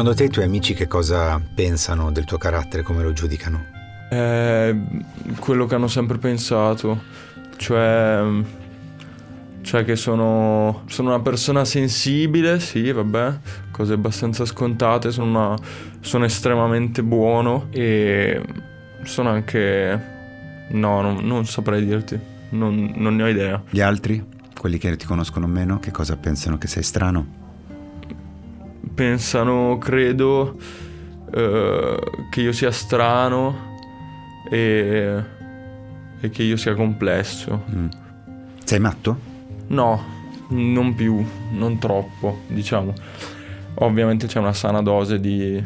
Secondo 0.00 0.18
te 0.18 0.28
i 0.28 0.32
tuoi 0.32 0.46
amici 0.46 0.72
che 0.72 0.86
cosa 0.86 1.38
pensano 1.54 2.10
del 2.10 2.24
tuo 2.24 2.38
carattere, 2.38 2.82
come 2.82 3.02
lo 3.02 3.12
giudicano? 3.12 3.66
Eh, 4.10 4.74
quello 5.38 5.66
che 5.66 5.74
hanno 5.74 5.88
sempre 5.88 6.16
pensato, 6.16 7.02
cioè, 7.58 8.22
cioè 9.60 9.84
che 9.84 9.96
sono, 9.96 10.84
sono, 10.86 11.10
una 11.10 11.20
persona 11.20 11.66
sensibile, 11.66 12.60
sì, 12.60 12.90
vabbè, 12.90 13.40
cose 13.70 13.92
abbastanza 13.92 14.46
scontate, 14.46 15.10
sono, 15.10 15.26
una, 15.26 15.58
sono 16.00 16.24
estremamente 16.24 17.02
buono 17.02 17.66
e 17.68 18.42
sono 19.02 19.28
anche... 19.28 20.02
no, 20.70 21.02
non, 21.02 21.16
non 21.26 21.44
saprei 21.44 21.84
dirti, 21.84 22.18
non, 22.52 22.94
non 22.96 23.16
ne 23.16 23.22
ho 23.22 23.28
idea. 23.28 23.62
Gli 23.68 23.82
altri, 23.82 24.24
quelli 24.58 24.78
che 24.78 24.96
ti 24.96 25.04
conoscono 25.04 25.46
meno, 25.46 25.78
che 25.78 25.90
cosa 25.90 26.16
pensano 26.16 26.56
che 26.56 26.68
sei 26.68 26.82
strano? 26.82 27.40
Pensano, 28.94 29.78
credo, 29.78 30.56
eh, 31.32 31.98
che 32.30 32.40
io 32.40 32.52
sia 32.52 32.70
strano 32.70 33.68
e, 34.50 35.22
e, 36.20 36.30
che 36.30 36.42
io 36.42 36.56
sia 36.56 36.74
complesso. 36.74 37.64
Mm. 37.74 37.86
Sei 38.64 38.78
matto? 38.78 39.18
No, 39.68 40.04
non 40.48 40.94
più, 40.94 41.24
non 41.52 41.78
troppo, 41.78 42.40
diciamo. 42.48 42.92
Ovviamente 43.74 44.26
c'è 44.26 44.38
una 44.38 44.52
sana 44.52 44.82
dose 44.82 45.20
di 45.20 45.62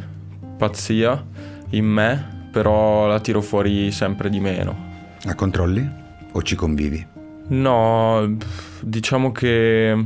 pazzia 0.56 1.24
in 1.70 1.86
me, 1.86 2.48
però 2.52 3.06
la 3.06 3.20
tiro 3.20 3.40
fuori 3.40 3.90
sempre 3.90 4.30
di 4.30 4.40
meno. 4.40 4.92
A 5.24 5.34
controlli 5.34 5.88
o 6.32 6.42
ci 6.42 6.54
convivi? 6.54 7.04
No, 7.46 8.36
diciamo 8.80 9.32
che 9.32 10.04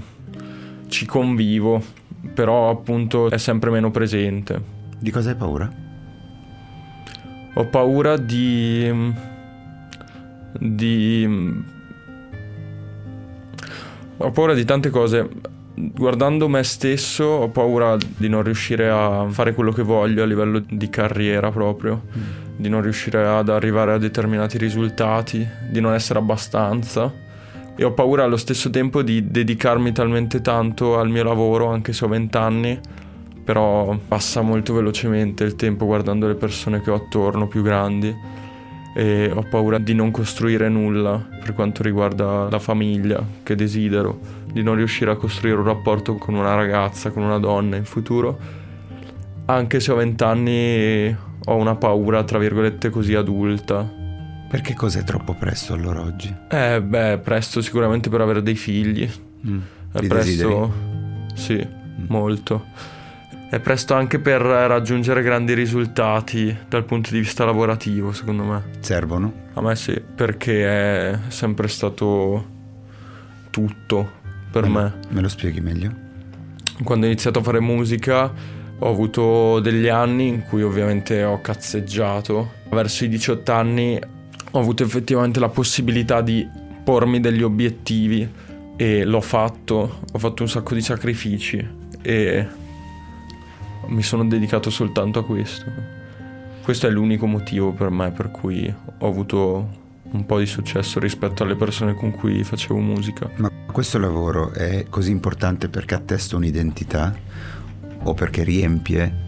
ci 0.88 1.06
convivo 1.06 1.82
però 2.34 2.70
appunto 2.70 3.30
è 3.30 3.38
sempre 3.38 3.70
meno 3.70 3.90
presente. 3.90 4.60
Di 4.98 5.10
cosa 5.10 5.30
hai 5.30 5.36
paura? 5.36 5.70
Ho 7.54 7.66
paura 7.66 8.16
di... 8.16 9.12
di... 10.58 11.64
Ho 14.16 14.30
paura 14.30 14.54
di 14.54 14.64
tante 14.64 14.90
cose. 14.90 15.28
Guardando 15.74 16.48
me 16.48 16.64
stesso 16.64 17.24
ho 17.24 17.48
paura 17.50 17.96
di 17.96 18.28
non 18.28 18.42
riuscire 18.42 18.90
a 18.90 19.26
fare 19.28 19.54
quello 19.54 19.70
che 19.70 19.82
voglio 19.82 20.24
a 20.24 20.26
livello 20.26 20.58
di 20.58 20.90
carriera 20.90 21.52
proprio, 21.52 22.02
mm. 22.16 22.22
di 22.56 22.68
non 22.68 22.82
riuscire 22.82 23.24
ad 23.24 23.48
arrivare 23.48 23.92
a 23.92 23.98
determinati 23.98 24.58
risultati, 24.58 25.46
di 25.70 25.80
non 25.80 25.94
essere 25.94 26.18
abbastanza 26.18 27.26
e 27.80 27.84
ho 27.84 27.92
paura 27.92 28.24
allo 28.24 28.36
stesso 28.36 28.70
tempo 28.70 29.02
di 29.02 29.30
dedicarmi 29.30 29.92
talmente 29.92 30.40
tanto 30.40 30.98
al 30.98 31.08
mio 31.08 31.22
lavoro, 31.22 31.68
anche 31.68 31.92
se 31.92 32.04
ho 32.04 32.08
20 32.08 32.36
anni, 32.36 32.80
però 33.44 33.96
passa 34.08 34.40
molto 34.40 34.74
velocemente 34.74 35.44
il 35.44 35.54
tempo 35.54 35.86
guardando 35.86 36.26
le 36.26 36.34
persone 36.34 36.80
che 36.80 36.90
ho 36.90 36.96
attorno 36.96 37.46
più 37.46 37.62
grandi 37.62 38.12
e 38.96 39.30
ho 39.32 39.46
paura 39.48 39.78
di 39.78 39.94
non 39.94 40.10
costruire 40.10 40.68
nulla 40.68 41.24
per 41.40 41.54
quanto 41.54 41.84
riguarda 41.84 42.48
la 42.50 42.58
famiglia 42.58 43.24
che 43.44 43.54
desidero, 43.54 44.18
di 44.52 44.64
non 44.64 44.74
riuscire 44.74 45.12
a 45.12 45.16
costruire 45.16 45.56
un 45.56 45.64
rapporto 45.64 46.16
con 46.16 46.34
una 46.34 46.56
ragazza, 46.56 47.12
con 47.12 47.22
una 47.22 47.38
donna 47.38 47.76
in 47.76 47.84
futuro. 47.84 48.36
Anche 49.44 49.78
se 49.78 49.92
ho 49.92 49.94
20 49.94 50.24
anni 50.24 51.16
ho 51.44 51.54
una 51.54 51.76
paura, 51.76 52.24
tra 52.24 52.38
virgolette, 52.38 52.90
così 52.90 53.14
adulta, 53.14 53.88
perché 54.48 54.74
cos'è 54.74 55.04
troppo 55.04 55.34
presto 55.34 55.74
allora 55.74 56.00
oggi? 56.00 56.34
Eh, 56.48 56.80
beh, 56.80 57.18
presto 57.18 57.60
sicuramente 57.60 58.08
per 58.08 58.20
avere 58.20 58.42
dei 58.42 58.54
figli. 58.54 59.08
Mm. 59.46 59.60
È 59.92 60.00
Li 60.00 60.06
presto. 60.06 60.72
Desideri? 61.34 61.34
Sì, 61.34 61.68
mm. 62.00 62.04
molto. 62.08 62.64
È 63.50 63.60
presto 63.60 63.94
anche 63.94 64.18
per 64.18 64.40
raggiungere 64.42 65.22
grandi 65.22 65.54
risultati 65.54 66.54
dal 66.68 66.84
punto 66.84 67.10
di 67.10 67.18
vista 67.18 67.44
lavorativo, 67.44 68.12
secondo 68.12 68.44
me. 68.44 68.64
Servono? 68.80 69.32
A 69.54 69.62
me 69.62 69.74
sì, 69.76 70.00
perché 70.00 71.12
è 71.12 71.18
sempre 71.28 71.68
stato 71.68 72.56
tutto 73.50 74.10
per 74.50 74.68
me. 74.68 74.82
me. 74.82 74.94
Me 75.08 75.20
lo 75.20 75.28
spieghi 75.28 75.60
meglio? 75.60 75.92
Quando 76.82 77.06
ho 77.06 77.08
iniziato 77.08 77.38
a 77.38 77.42
fare 77.42 77.60
musica 77.60 78.32
ho 78.80 78.88
avuto 78.88 79.58
degli 79.60 79.88
anni 79.88 80.28
in 80.28 80.44
cui 80.44 80.62
ovviamente 80.62 81.24
ho 81.24 81.40
cazzeggiato. 81.40 82.52
Verso 82.70 83.04
i 83.04 83.08
18 83.08 83.52
anni 83.52 83.98
ho 84.50 84.58
avuto 84.58 84.82
effettivamente 84.82 85.40
la 85.40 85.48
possibilità 85.48 86.20
di 86.20 86.46
pormi 86.82 87.20
degli 87.20 87.42
obiettivi 87.42 88.28
e 88.76 89.04
l'ho 89.04 89.20
fatto, 89.20 90.00
ho 90.10 90.18
fatto 90.18 90.42
un 90.42 90.48
sacco 90.48 90.74
di 90.74 90.80
sacrifici 90.80 91.66
e 92.00 92.46
mi 93.86 94.02
sono 94.02 94.26
dedicato 94.26 94.70
soltanto 94.70 95.18
a 95.18 95.24
questo. 95.24 95.64
Questo 96.62 96.86
è 96.86 96.90
l'unico 96.90 97.26
motivo 97.26 97.72
per 97.72 97.90
me 97.90 98.10
per 98.10 98.30
cui 98.30 98.72
ho 98.98 99.06
avuto 99.06 99.86
un 100.10 100.24
po' 100.24 100.38
di 100.38 100.46
successo 100.46 100.98
rispetto 101.00 101.42
alle 101.42 101.56
persone 101.56 101.94
con 101.94 102.10
cui 102.12 102.44
facevo 102.44 102.78
musica. 102.78 103.28
Ma 103.36 103.50
questo 103.70 103.98
lavoro 103.98 104.52
è 104.52 104.86
così 104.88 105.10
importante 105.10 105.68
perché 105.68 105.94
attesta 105.94 106.36
un'identità 106.36 107.14
o 108.02 108.14
perché 108.14 108.44
riempie 108.44 109.26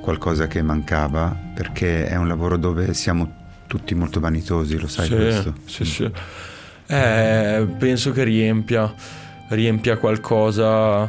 qualcosa 0.00 0.46
che 0.46 0.62
mancava? 0.62 1.36
Perché 1.54 2.06
è 2.06 2.16
un 2.16 2.28
lavoro 2.28 2.56
dove 2.56 2.94
siamo 2.94 3.39
tutti 3.70 3.94
molto 3.94 4.18
vanitosi, 4.18 4.76
lo 4.80 4.88
sai 4.88 5.06
sì, 5.06 5.14
questo? 5.14 5.54
Sì, 5.64 5.84
sì. 5.84 6.10
Eh, 6.88 7.68
penso 7.78 8.10
che 8.10 8.24
riempia, 8.24 8.92
riempia 9.50 9.96
qualcosa, 9.96 11.08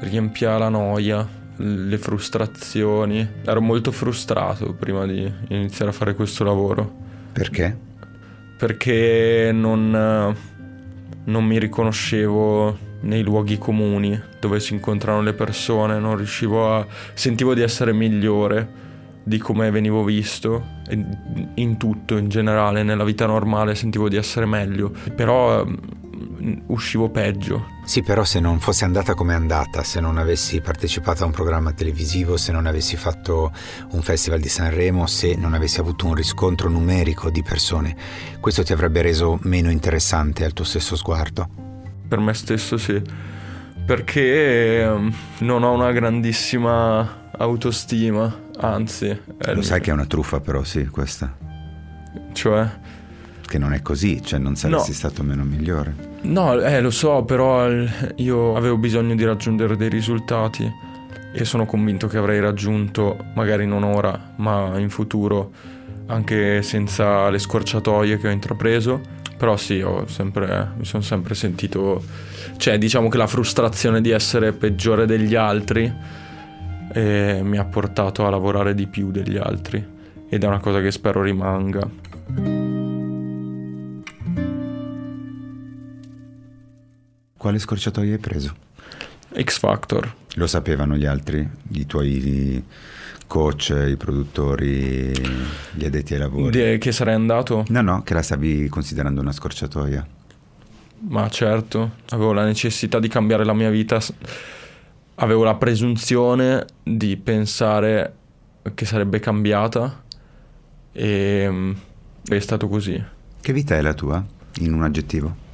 riempia 0.00 0.58
la 0.58 0.68
noia, 0.68 1.24
le 1.54 1.98
frustrazioni. 1.98 3.24
Ero 3.44 3.60
molto 3.60 3.92
frustrato 3.92 4.74
prima 4.74 5.06
di 5.06 5.32
iniziare 5.50 5.92
a 5.92 5.94
fare 5.94 6.16
questo 6.16 6.42
lavoro. 6.42 6.92
Perché? 7.30 7.78
Perché 8.58 9.50
non, 9.52 10.34
non 11.22 11.44
mi 11.44 11.58
riconoscevo 11.60 12.76
nei 13.02 13.22
luoghi 13.22 13.56
comuni 13.56 14.20
dove 14.40 14.58
si 14.58 14.72
incontrano 14.74 15.22
le 15.22 15.32
persone, 15.32 16.00
non 16.00 16.16
riuscivo 16.16 16.74
a... 16.74 16.84
sentivo 17.14 17.54
di 17.54 17.60
essere 17.60 17.92
migliore 17.92 18.88
di 19.22 19.38
come 19.38 19.70
venivo 19.70 20.02
visto 20.04 20.78
in 21.54 21.76
tutto 21.76 22.16
in 22.16 22.28
generale 22.28 22.82
nella 22.82 23.04
vita 23.04 23.26
normale 23.26 23.74
sentivo 23.74 24.08
di 24.08 24.16
essere 24.16 24.46
meglio 24.46 24.92
però 25.14 25.64
mm, 25.64 26.54
uscivo 26.66 27.10
peggio. 27.10 27.66
Sì 27.84 28.02
però 28.02 28.24
se 28.24 28.40
non 28.40 28.58
fosse 28.60 28.84
andata 28.84 29.14
come 29.14 29.32
è 29.32 29.36
andata 29.36 29.82
se 29.82 30.00
non 30.00 30.16
avessi 30.18 30.60
partecipato 30.60 31.22
a 31.22 31.26
un 31.26 31.32
programma 31.32 31.72
televisivo 31.72 32.36
se 32.36 32.50
non 32.52 32.66
avessi 32.66 32.96
fatto 32.96 33.52
un 33.90 34.02
festival 34.02 34.40
di 34.40 34.48
Sanremo 34.48 35.06
se 35.06 35.34
non 35.36 35.54
avessi 35.54 35.80
avuto 35.80 36.06
un 36.06 36.14
riscontro 36.14 36.68
numerico 36.68 37.30
di 37.30 37.42
persone 37.42 37.94
questo 38.40 38.62
ti 38.62 38.72
avrebbe 38.72 39.02
reso 39.02 39.38
meno 39.42 39.70
interessante 39.70 40.44
al 40.44 40.52
tuo 40.52 40.64
stesso 40.64 40.96
sguardo. 40.96 41.48
Per 42.08 42.18
me 42.18 42.34
stesso 42.34 42.76
sì 42.76 43.00
perché 43.84 44.86
mm, 44.88 45.08
non 45.40 45.62
ho 45.62 45.72
una 45.72 45.92
grandissima 45.92 47.30
autostima 47.36 48.48
Anzi, 48.60 49.18
lo 49.54 49.62
sai 49.62 49.80
che 49.80 49.90
è 49.90 49.92
una 49.92 50.06
truffa, 50.06 50.40
però, 50.40 50.62
sì, 50.64 50.86
questa. 50.86 51.34
Cioè? 52.32 52.68
Che 53.46 53.58
non 53.58 53.72
è 53.72 53.82
così, 53.82 54.22
cioè 54.22 54.38
non 54.38 54.54
saresti 54.54 54.90
no. 54.90 54.96
stato 54.96 55.22
meno 55.22 55.44
migliore. 55.44 55.94
No, 56.22 56.60
eh, 56.60 56.80
lo 56.80 56.90
so, 56.90 57.24
però 57.24 57.68
io 58.16 58.56
avevo 58.56 58.76
bisogno 58.76 59.14
di 59.14 59.24
raggiungere 59.24 59.76
dei 59.76 59.88
risultati 59.88 60.70
e 61.32 61.44
sono 61.44 61.64
convinto 61.64 62.06
che 62.06 62.18
avrei 62.18 62.40
raggiunto, 62.40 63.16
magari 63.34 63.66
non 63.66 63.82
ora, 63.82 64.32
ma 64.36 64.78
in 64.78 64.90
futuro, 64.90 65.52
anche 66.06 66.62
senza 66.62 67.30
le 67.30 67.38
scorciatoie 67.38 68.18
che 68.18 68.28
ho 68.28 68.30
intrapreso. 68.30 69.00
Però 69.36 69.56
sì, 69.56 69.82
sempre, 70.04 70.72
mi 70.76 70.84
sono 70.84 71.02
sempre 71.02 71.34
sentito, 71.34 72.04
cioè 72.58 72.76
diciamo 72.76 73.08
che 73.08 73.16
la 73.16 73.26
frustrazione 73.26 74.02
di 74.02 74.10
essere 74.10 74.52
peggiore 74.52 75.06
degli 75.06 75.34
altri 75.34 75.90
e 76.92 77.40
mi 77.42 77.58
ha 77.58 77.64
portato 77.64 78.26
a 78.26 78.30
lavorare 78.30 78.74
di 78.74 78.86
più 78.86 79.10
degli 79.10 79.36
altri 79.36 79.84
ed 80.28 80.44
è 80.44 80.46
una 80.46 80.60
cosa 80.60 80.80
che 80.80 80.90
spero 80.90 81.22
rimanga. 81.22 81.88
Quale 87.36 87.58
scorciatoia 87.58 88.12
hai 88.12 88.18
preso? 88.18 88.54
X 89.40 89.58
Factor. 89.58 90.14
Lo 90.34 90.46
sapevano 90.46 90.96
gli 90.96 91.06
altri, 91.06 91.48
i 91.72 91.86
tuoi 91.86 92.62
coach, 93.26 93.74
i 93.88 93.96
produttori, 93.96 95.10
gli 95.72 95.84
addetti 95.84 96.14
ai 96.14 96.20
lavori? 96.20 96.50
De 96.50 96.78
che 96.78 96.92
sarei 96.92 97.14
andato? 97.14 97.64
No, 97.68 97.80
no, 97.80 98.02
che 98.02 98.14
la 98.14 98.22
stavi 98.22 98.68
considerando 98.68 99.20
una 99.20 99.32
scorciatoia. 99.32 100.06
Ma 101.08 101.28
certo, 101.30 101.92
avevo 102.10 102.32
la 102.32 102.44
necessità 102.44 102.98
di 102.98 103.08
cambiare 103.08 103.44
la 103.44 103.54
mia 103.54 103.70
vita 103.70 103.98
avevo 105.20 105.44
la 105.44 105.54
presunzione 105.54 106.66
di 106.82 107.16
pensare 107.16 108.14
che 108.74 108.84
sarebbe 108.84 109.20
cambiata 109.20 110.02
e 110.92 111.46
mm, 111.48 111.72
è 112.26 112.38
stato 112.38 112.68
così. 112.68 113.02
Che 113.40 113.52
vita 113.52 113.76
è 113.76 113.80
la 113.80 113.94
tua, 113.94 114.22
in 114.58 114.72
un 114.72 114.82
aggettivo? 114.82 115.48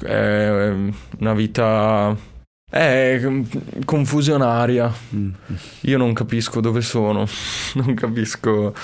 È 0.00 0.72
una 1.18 1.34
vita 1.34 2.16
è 2.70 3.20
confusionaria. 3.84 4.92
Mm. 5.14 5.30
Io 5.82 5.98
non 5.98 6.12
capisco 6.12 6.60
dove 6.60 6.80
sono, 6.80 7.26
non 7.74 7.94
capisco 7.94 8.74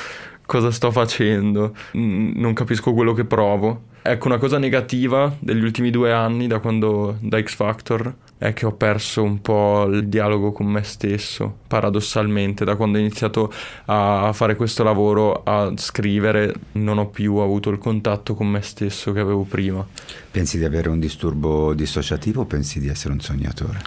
cosa 0.51 0.73
sto 0.73 0.91
facendo, 0.91 1.77
non 1.93 2.53
capisco 2.55 2.93
quello 2.93 3.13
che 3.13 3.25
provo. 3.25 3.83
Ecco, 4.03 4.27
una 4.27 4.39
cosa 4.39 4.59
negativa 4.59 5.33
degli 5.39 5.63
ultimi 5.63 5.91
due 5.91 6.11
anni, 6.11 6.49
da 6.49 6.59
quando 6.59 7.19
da 7.21 7.41
X 7.41 7.55
Factor, 7.55 8.13
è 8.37 8.53
che 8.53 8.67
ho 8.67 8.73
perso 8.73 9.23
un 9.23 9.41
po' 9.41 9.85
il 9.85 10.09
dialogo 10.09 10.51
con 10.51 10.67
me 10.67 10.83
stesso, 10.83 11.59
paradossalmente, 11.69 12.65
da 12.65 12.75
quando 12.75 12.99
ho 12.99 13.01
iniziato 13.01 13.53
a 13.85 14.33
fare 14.33 14.57
questo 14.57 14.83
lavoro, 14.83 15.45
a 15.45 15.73
scrivere, 15.77 16.53
non 16.73 16.99
ho 16.99 17.07
più 17.07 17.37
avuto 17.37 17.71
il 17.71 17.79
contatto 17.79 18.35
con 18.35 18.49
me 18.49 18.63
stesso 18.63 19.13
che 19.13 19.21
avevo 19.21 19.45
prima. 19.45 19.87
Pensi 20.33 20.59
di 20.59 20.65
avere 20.65 20.89
un 20.89 20.99
disturbo 20.99 21.75
dissociativo 21.75 22.41
o 22.41 22.45
pensi 22.45 22.81
di 22.81 22.89
essere 22.89 23.15
un 23.15 23.21
sognatore? 23.21 23.79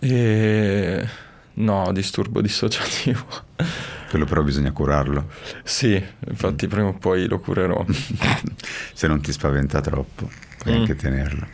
E... 0.00 1.08
No, 1.54 1.92
disturbo 1.92 2.40
dissociativo. 2.40 3.24
Quello 4.10 4.24
però 4.24 4.42
bisogna 4.42 4.72
curarlo. 4.72 5.28
Sì, 5.62 6.02
infatti 6.28 6.66
prima 6.68 6.88
o 6.88 6.92
poi 6.94 7.26
lo 7.26 7.38
curerò. 7.38 7.84
Se 8.92 9.06
non 9.06 9.20
ti 9.20 9.32
spaventa 9.32 9.80
troppo, 9.80 10.28
puoi 10.58 10.74
mm. 10.74 10.78
anche 10.78 10.94
tenerlo. 10.94 11.46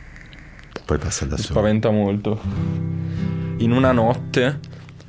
Poi 0.85 0.99
passa 0.99 1.25
da 1.25 1.37
Mi 1.37 1.43
solo. 1.43 1.59
Spaventa 1.59 1.91
molto. 1.91 2.41
In 3.59 3.73
una 3.73 3.93
notte 3.93 4.59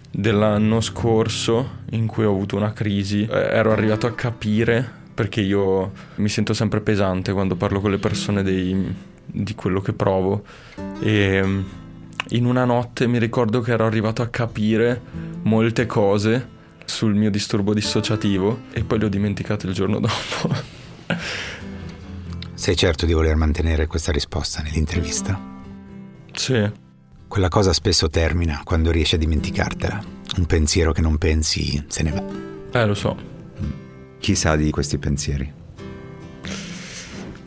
dell'anno 0.09 0.81
scorso 0.81 1.79
in 1.91 2.05
cui 2.05 2.23
ho 2.25 2.29
avuto 2.29 2.55
una 2.55 2.73
crisi, 2.73 3.25
eh, 3.25 3.33
ero 3.33 3.71
arrivato 3.71 4.07
a 4.07 4.13
capire 4.13 4.99
perché 5.13 5.41
io 5.41 5.91
mi 6.15 6.29
sento 6.29 6.53
sempre 6.53 6.81
pesante 6.81 7.33
quando 7.33 7.55
parlo 7.55 7.81
con 7.81 7.91
le 7.91 7.97
persone 7.97 8.43
dei, 8.43 8.95
di 9.25 9.55
quello 9.55 9.81
che 9.81 9.93
provo 9.93 10.43
e 10.99 11.63
in 12.31 12.45
una 12.45 12.65
notte 12.65 13.07
mi 13.07 13.19
ricordo 13.19 13.61
che 13.61 13.71
ero 13.71 13.85
arrivato 13.85 14.21
a 14.21 14.27
capire 14.27 15.01
molte 15.43 15.85
cose 15.85 16.59
sul 16.85 17.13
mio 17.15 17.29
disturbo 17.29 17.73
dissociativo 17.73 18.63
e 18.71 18.83
poi 18.83 18.99
le 18.99 19.05
ho 19.05 19.09
dimenticate 19.09 19.67
il 19.67 19.73
giorno 19.73 19.99
dopo. 20.01 20.55
Sei 22.53 22.75
certo 22.75 23.05
di 23.05 23.13
voler 23.13 23.35
mantenere 23.35 23.87
questa 23.87 24.11
risposta 24.11 24.61
nell'intervista? 24.61 25.39
Sì. 26.33 26.71
Quella 27.27 27.49
cosa 27.49 27.73
spesso 27.73 28.09
termina 28.09 28.61
quando 28.63 28.91
riesci 28.91 29.15
a 29.15 29.17
dimenticartela. 29.17 30.03
Un 30.37 30.45
pensiero 30.45 30.91
che 30.91 31.01
non 31.01 31.17
pensi 31.17 31.83
se 31.87 32.03
ne 32.03 32.11
va. 32.11 32.79
Eh, 32.79 32.85
lo 32.85 32.93
so. 32.93 33.17
Chi 34.19 34.35
sa 34.35 34.55
di 34.55 34.69
questi 34.69 34.97
pensieri? 34.97 35.59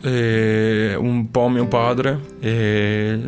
e 0.05 0.93
un 0.95 1.31
po' 1.31 1.49
mio 1.49 1.67
padre 1.67 2.19
e 2.39 3.23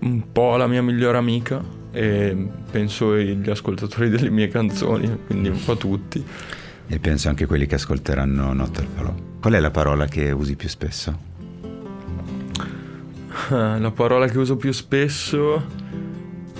un 0.00 0.32
po' 0.32 0.56
la 0.56 0.66
mia 0.66 0.82
migliore 0.82 1.18
amica 1.18 1.62
e 1.92 2.36
penso 2.70 3.16
gli 3.16 3.50
ascoltatori 3.50 4.08
delle 4.08 4.30
mie 4.30 4.48
canzoni, 4.48 5.24
quindi 5.26 5.48
un 5.48 5.62
po' 5.64 5.76
tutti. 5.76 6.24
E 6.86 6.98
penso 6.98 7.28
anche 7.28 7.46
quelli 7.46 7.66
che 7.66 7.76
ascolteranno 7.76 8.52
Notte 8.52 8.80
al 8.80 8.86
Falò. 8.94 9.14
Qual 9.40 9.52
è 9.52 9.60
la 9.60 9.70
parola 9.70 10.06
che 10.06 10.30
usi 10.30 10.56
più 10.56 10.68
spesso? 10.68 11.28
La 13.48 13.92
parola 13.94 14.26
che 14.26 14.38
uso 14.38 14.56
più 14.56 14.72
spesso 14.72 15.64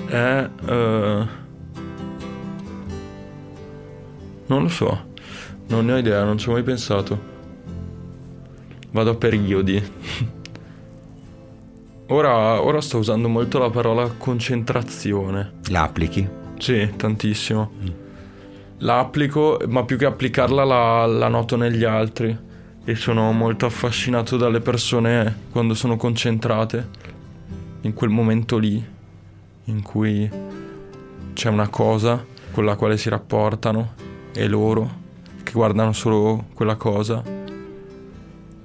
è... 0.07 0.49
Uh, 0.63 1.27
non 4.47 4.63
lo 4.63 4.69
so, 4.69 5.13
non 5.69 5.87
ne 5.87 5.93
ho 5.93 5.97
idea, 5.99 6.25
non 6.25 6.39
ci 6.39 6.49
ho 6.49 6.53
mai 6.53 6.63
pensato. 6.63 7.29
Vado 8.91 9.11
a 9.11 9.15
periodi. 9.15 9.83
ora, 12.11 12.63
ora 12.63 12.81
sto 12.81 12.99
usando 12.99 13.29
molto 13.29 13.59
la 13.59 13.71
parola 13.71 14.09
concentrazione. 14.09 15.55
La 15.71 15.83
applichi? 15.83 16.29
Sì, 16.59 16.91
tantissimo. 16.97 17.71
Mm. 17.83 17.89
La 18.79 18.99
applico, 18.99 19.61
ma 19.69 19.85
più 19.85 19.99
che 19.99 20.07
applicarla 20.07 20.65
la, 20.65 21.07
la 21.07 21.29
noto 21.29 21.57
negli 21.57 21.85
altri 21.85 22.37
e 22.85 22.95
sono 22.95 23.33
molto 23.33 23.67
affascinato 23.67 24.37
dalle 24.37 24.61
persone 24.61 25.49
quando 25.51 25.75
sono 25.75 25.97
concentrate 25.97 26.89
in 27.83 27.93
quel 27.93 28.11
momento 28.11 28.57
lì 28.59 28.83
in 29.65 29.83
cui 29.83 30.29
c'è 31.35 31.49
una 31.49 31.69
cosa 31.69 32.25
con 32.51 32.65
la 32.65 32.77
quale 32.77 32.97
si 32.97 33.09
rapportano 33.09 33.95
e 34.33 34.49
loro 34.49 34.99
che 35.43 35.53
guardano 35.53 35.93
solo 35.93 36.47
quella 36.55 36.77
cosa 36.77 37.23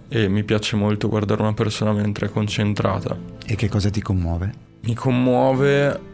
e 0.08 0.27
mi 0.29 0.43
piace 0.43 0.75
molto 0.75 1.10
guardare 1.10 1.41
una 1.41 1.53
persona 1.53 1.91
mentre 1.91 2.27
è 2.27 2.29
concentrata. 2.29 3.35
E 3.47 3.55
che 3.55 3.69
cosa 3.69 3.89
ti 3.89 4.01
commuove? 4.01 4.53
Mi 4.81 4.95
commuove 4.95 6.13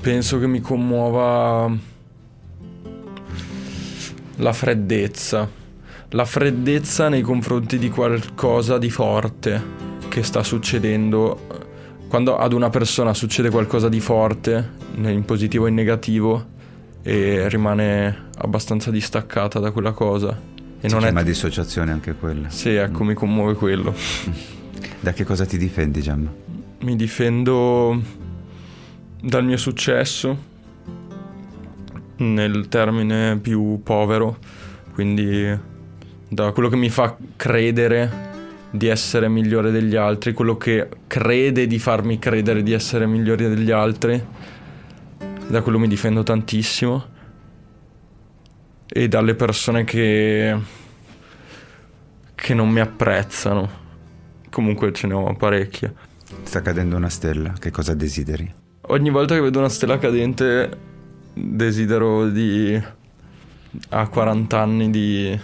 penso 0.00 0.38
che 0.38 0.46
mi 0.46 0.60
commuova 0.60 1.70
la 4.36 4.52
freddezza. 4.52 5.48
La 6.10 6.24
freddezza 6.24 7.08
nei 7.08 7.22
confronti 7.22 7.78
di 7.78 7.88
qualcosa 7.88 8.78
di 8.78 8.90
forte 8.90 9.62
che 10.08 10.22
sta 10.22 10.42
succedendo. 10.42 11.68
Quando 12.08 12.36
ad 12.36 12.52
una 12.52 12.70
persona 12.70 13.14
succede 13.14 13.50
qualcosa 13.50 13.88
di 13.88 14.00
forte, 14.00 14.70
in 14.96 15.24
positivo 15.24 15.66
e 15.66 15.68
in 15.68 15.74
negativo, 15.74 16.58
e 17.02 17.48
rimane 17.48 18.28
abbastanza 18.38 18.90
distaccata 18.90 19.60
da 19.60 19.70
quella 19.70 19.92
cosa. 19.92 20.36
E 20.80 20.88
si 20.88 20.94
non 20.94 21.02
chiama 21.02 21.20
è... 21.20 21.24
dissociazione 21.24 21.92
anche 21.92 22.14
quella. 22.14 22.48
Sì, 22.48 22.70
ecco, 22.70 23.04
mm. 23.04 23.06
mi 23.06 23.14
commuove 23.14 23.54
quello. 23.54 23.94
Da 25.02 25.14
che 25.14 25.24
cosa 25.24 25.46
ti 25.46 25.56
difendi, 25.56 26.02
Giamma? 26.02 26.30
Mi 26.80 26.94
difendo 26.94 27.98
dal 29.18 29.44
mio 29.46 29.56
successo, 29.56 30.36
nel 32.16 32.68
termine 32.68 33.38
più 33.38 33.80
povero, 33.82 34.36
quindi 34.92 35.58
da 36.28 36.52
quello 36.52 36.68
che 36.68 36.76
mi 36.76 36.90
fa 36.90 37.16
credere 37.36 38.28
di 38.70 38.88
essere 38.88 39.28
migliore 39.30 39.70
degli 39.70 39.96
altri, 39.96 40.34
quello 40.34 40.58
che 40.58 40.88
crede 41.06 41.66
di 41.66 41.78
farmi 41.78 42.18
credere 42.18 42.62
di 42.62 42.72
essere 42.72 43.06
migliore 43.06 43.48
degli 43.48 43.70
altri, 43.70 44.22
da 45.48 45.62
quello 45.62 45.78
mi 45.78 45.88
difendo 45.88 46.22
tantissimo 46.22 47.18
e 48.92 49.08
dalle 49.08 49.34
persone 49.34 49.84
che 49.84 50.56
che 52.40 52.54
non 52.54 52.70
mi 52.70 52.80
apprezzano. 52.80 53.78
Comunque 54.50 54.92
ce 54.92 55.06
ne 55.06 55.14
ho 55.14 55.34
parecchie. 55.34 55.94
Sta 56.42 56.62
cadendo 56.62 56.96
una 56.96 57.10
stella, 57.10 57.52
che 57.58 57.70
cosa 57.70 57.94
desideri? 57.94 58.52
Ogni 58.82 59.10
volta 59.10 59.34
che 59.34 59.40
vedo 59.40 59.58
una 59.58 59.68
stella 59.68 59.98
cadente 59.98 60.88
desidero 61.34 62.28
di 62.28 62.82
a 63.90 64.08
40 64.08 64.58
anni 64.58 64.90
di, 64.90 65.38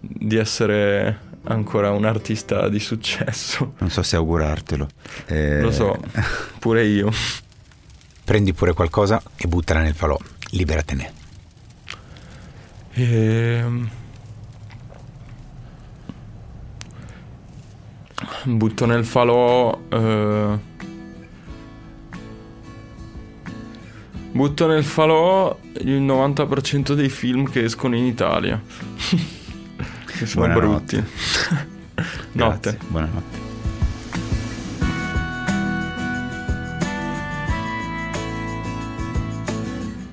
di 0.00 0.36
essere 0.36 1.26
ancora 1.44 1.90
un 1.90 2.04
artista 2.04 2.68
di 2.68 2.80
successo. 2.80 3.74
Non 3.78 3.90
so 3.90 4.02
se 4.02 4.16
augurartelo. 4.16 4.88
Eh... 5.26 5.60
Lo 5.60 5.70
so, 5.70 5.96
pure 6.58 6.84
io. 6.84 7.12
Prendi 8.24 8.52
pure 8.52 8.72
qualcosa 8.72 9.22
e 9.36 9.46
buttala 9.46 9.80
nel 9.80 9.94
falò, 9.94 10.18
liberatene. 10.50 11.26
E... 12.98 13.62
Ehm, 13.64 13.88
butto 18.44 18.86
nel 18.86 19.04
falò... 19.04 19.78
Eh 19.88 20.76
Butto 24.30 24.68
nel 24.68 24.84
falò 24.84 25.58
il 25.80 26.00
90% 26.00 26.92
dei 26.92 27.08
film 27.08 27.50
che 27.50 27.64
escono 27.64 27.96
in 27.96 28.04
Italia. 28.04 28.62
che 30.06 30.26
sono 30.26 30.46
Buonanotte. 30.46 30.96
brutti. 30.96 31.12
Notte. 32.38 32.78
Buonanotte. 32.86 33.37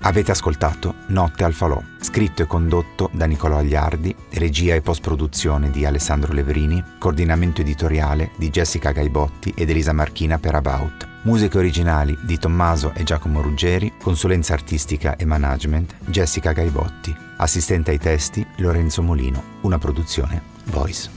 Avete 0.06 0.30
ascoltato 0.30 0.94
Notte 1.08 1.44
al 1.46 1.54
Falò, 1.54 1.82
scritto 2.00 2.44
e 2.44 2.46
condotto 2.46 3.10
da 3.12 3.26
Nicolò 3.26 3.58
Agliardi, 3.58 4.16
regia 4.34 4.76
e 4.76 4.82
post-produzione 4.82 5.72
di 5.72 5.84
Alessandro 5.84 6.32
Levrini, 6.32 6.82
coordinamento 7.00 7.62
editoriale 7.62 8.30
di 8.38 8.52
Jessica 8.52 8.92
Gaibotti 8.92 9.52
ed 9.58 9.72
Elisa 9.72 9.94
Marchina 9.94 10.38
per 10.38 10.54
About. 10.54 11.08
Musiche 11.24 11.58
originali 11.58 12.16
di 12.22 12.38
Tommaso 12.38 12.94
e 12.94 13.02
Giacomo 13.02 13.42
Ruggeri, 13.42 13.94
consulenza 14.00 14.54
artistica 14.54 15.16
e 15.16 15.26
management 15.26 15.96
Jessica 16.06 16.52
Gaibotti, 16.52 17.16
assistente 17.38 17.90
ai 17.90 17.98
testi 17.98 18.46
Lorenzo 18.58 19.02
Molino, 19.02 19.42
una 19.62 19.80
produzione 19.80 20.40
Voice. 20.66 21.15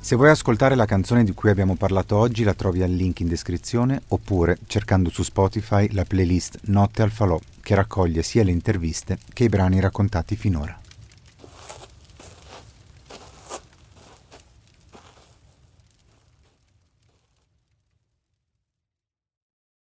Se 0.00 0.16
vuoi 0.16 0.30
ascoltare 0.30 0.74
la 0.74 0.86
canzone 0.86 1.22
di 1.22 1.34
cui 1.34 1.50
abbiamo 1.50 1.76
parlato 1.76 2.16
oggi 2.16 2.42
la 2.42 2.54
trovi 2.54 2.82
al 2.82 2.90
link 2.90 3.20
in 3.20 3.28
descrizione 3.28 4.00
oppure 4.08 4.56
cercando 4.66 5.10
su 5.10 5.22
Spotify 5.22 5.92
la 5.92 6.04
playlist 6.04 6.60
Notte 6.66 7.02
al 7.02 7.10
Falò 7.10 7.38
che 7.60 7.74
raccoglie 7.74 8.22
sia 8.22 8.42
le 8.42 8.52
interviste 8.52 9.18
che 9.34 9.44
i 9.44 9.48
brani 9.48 9.80
raccontati 9.80 10.34
finora. 10.34 10.87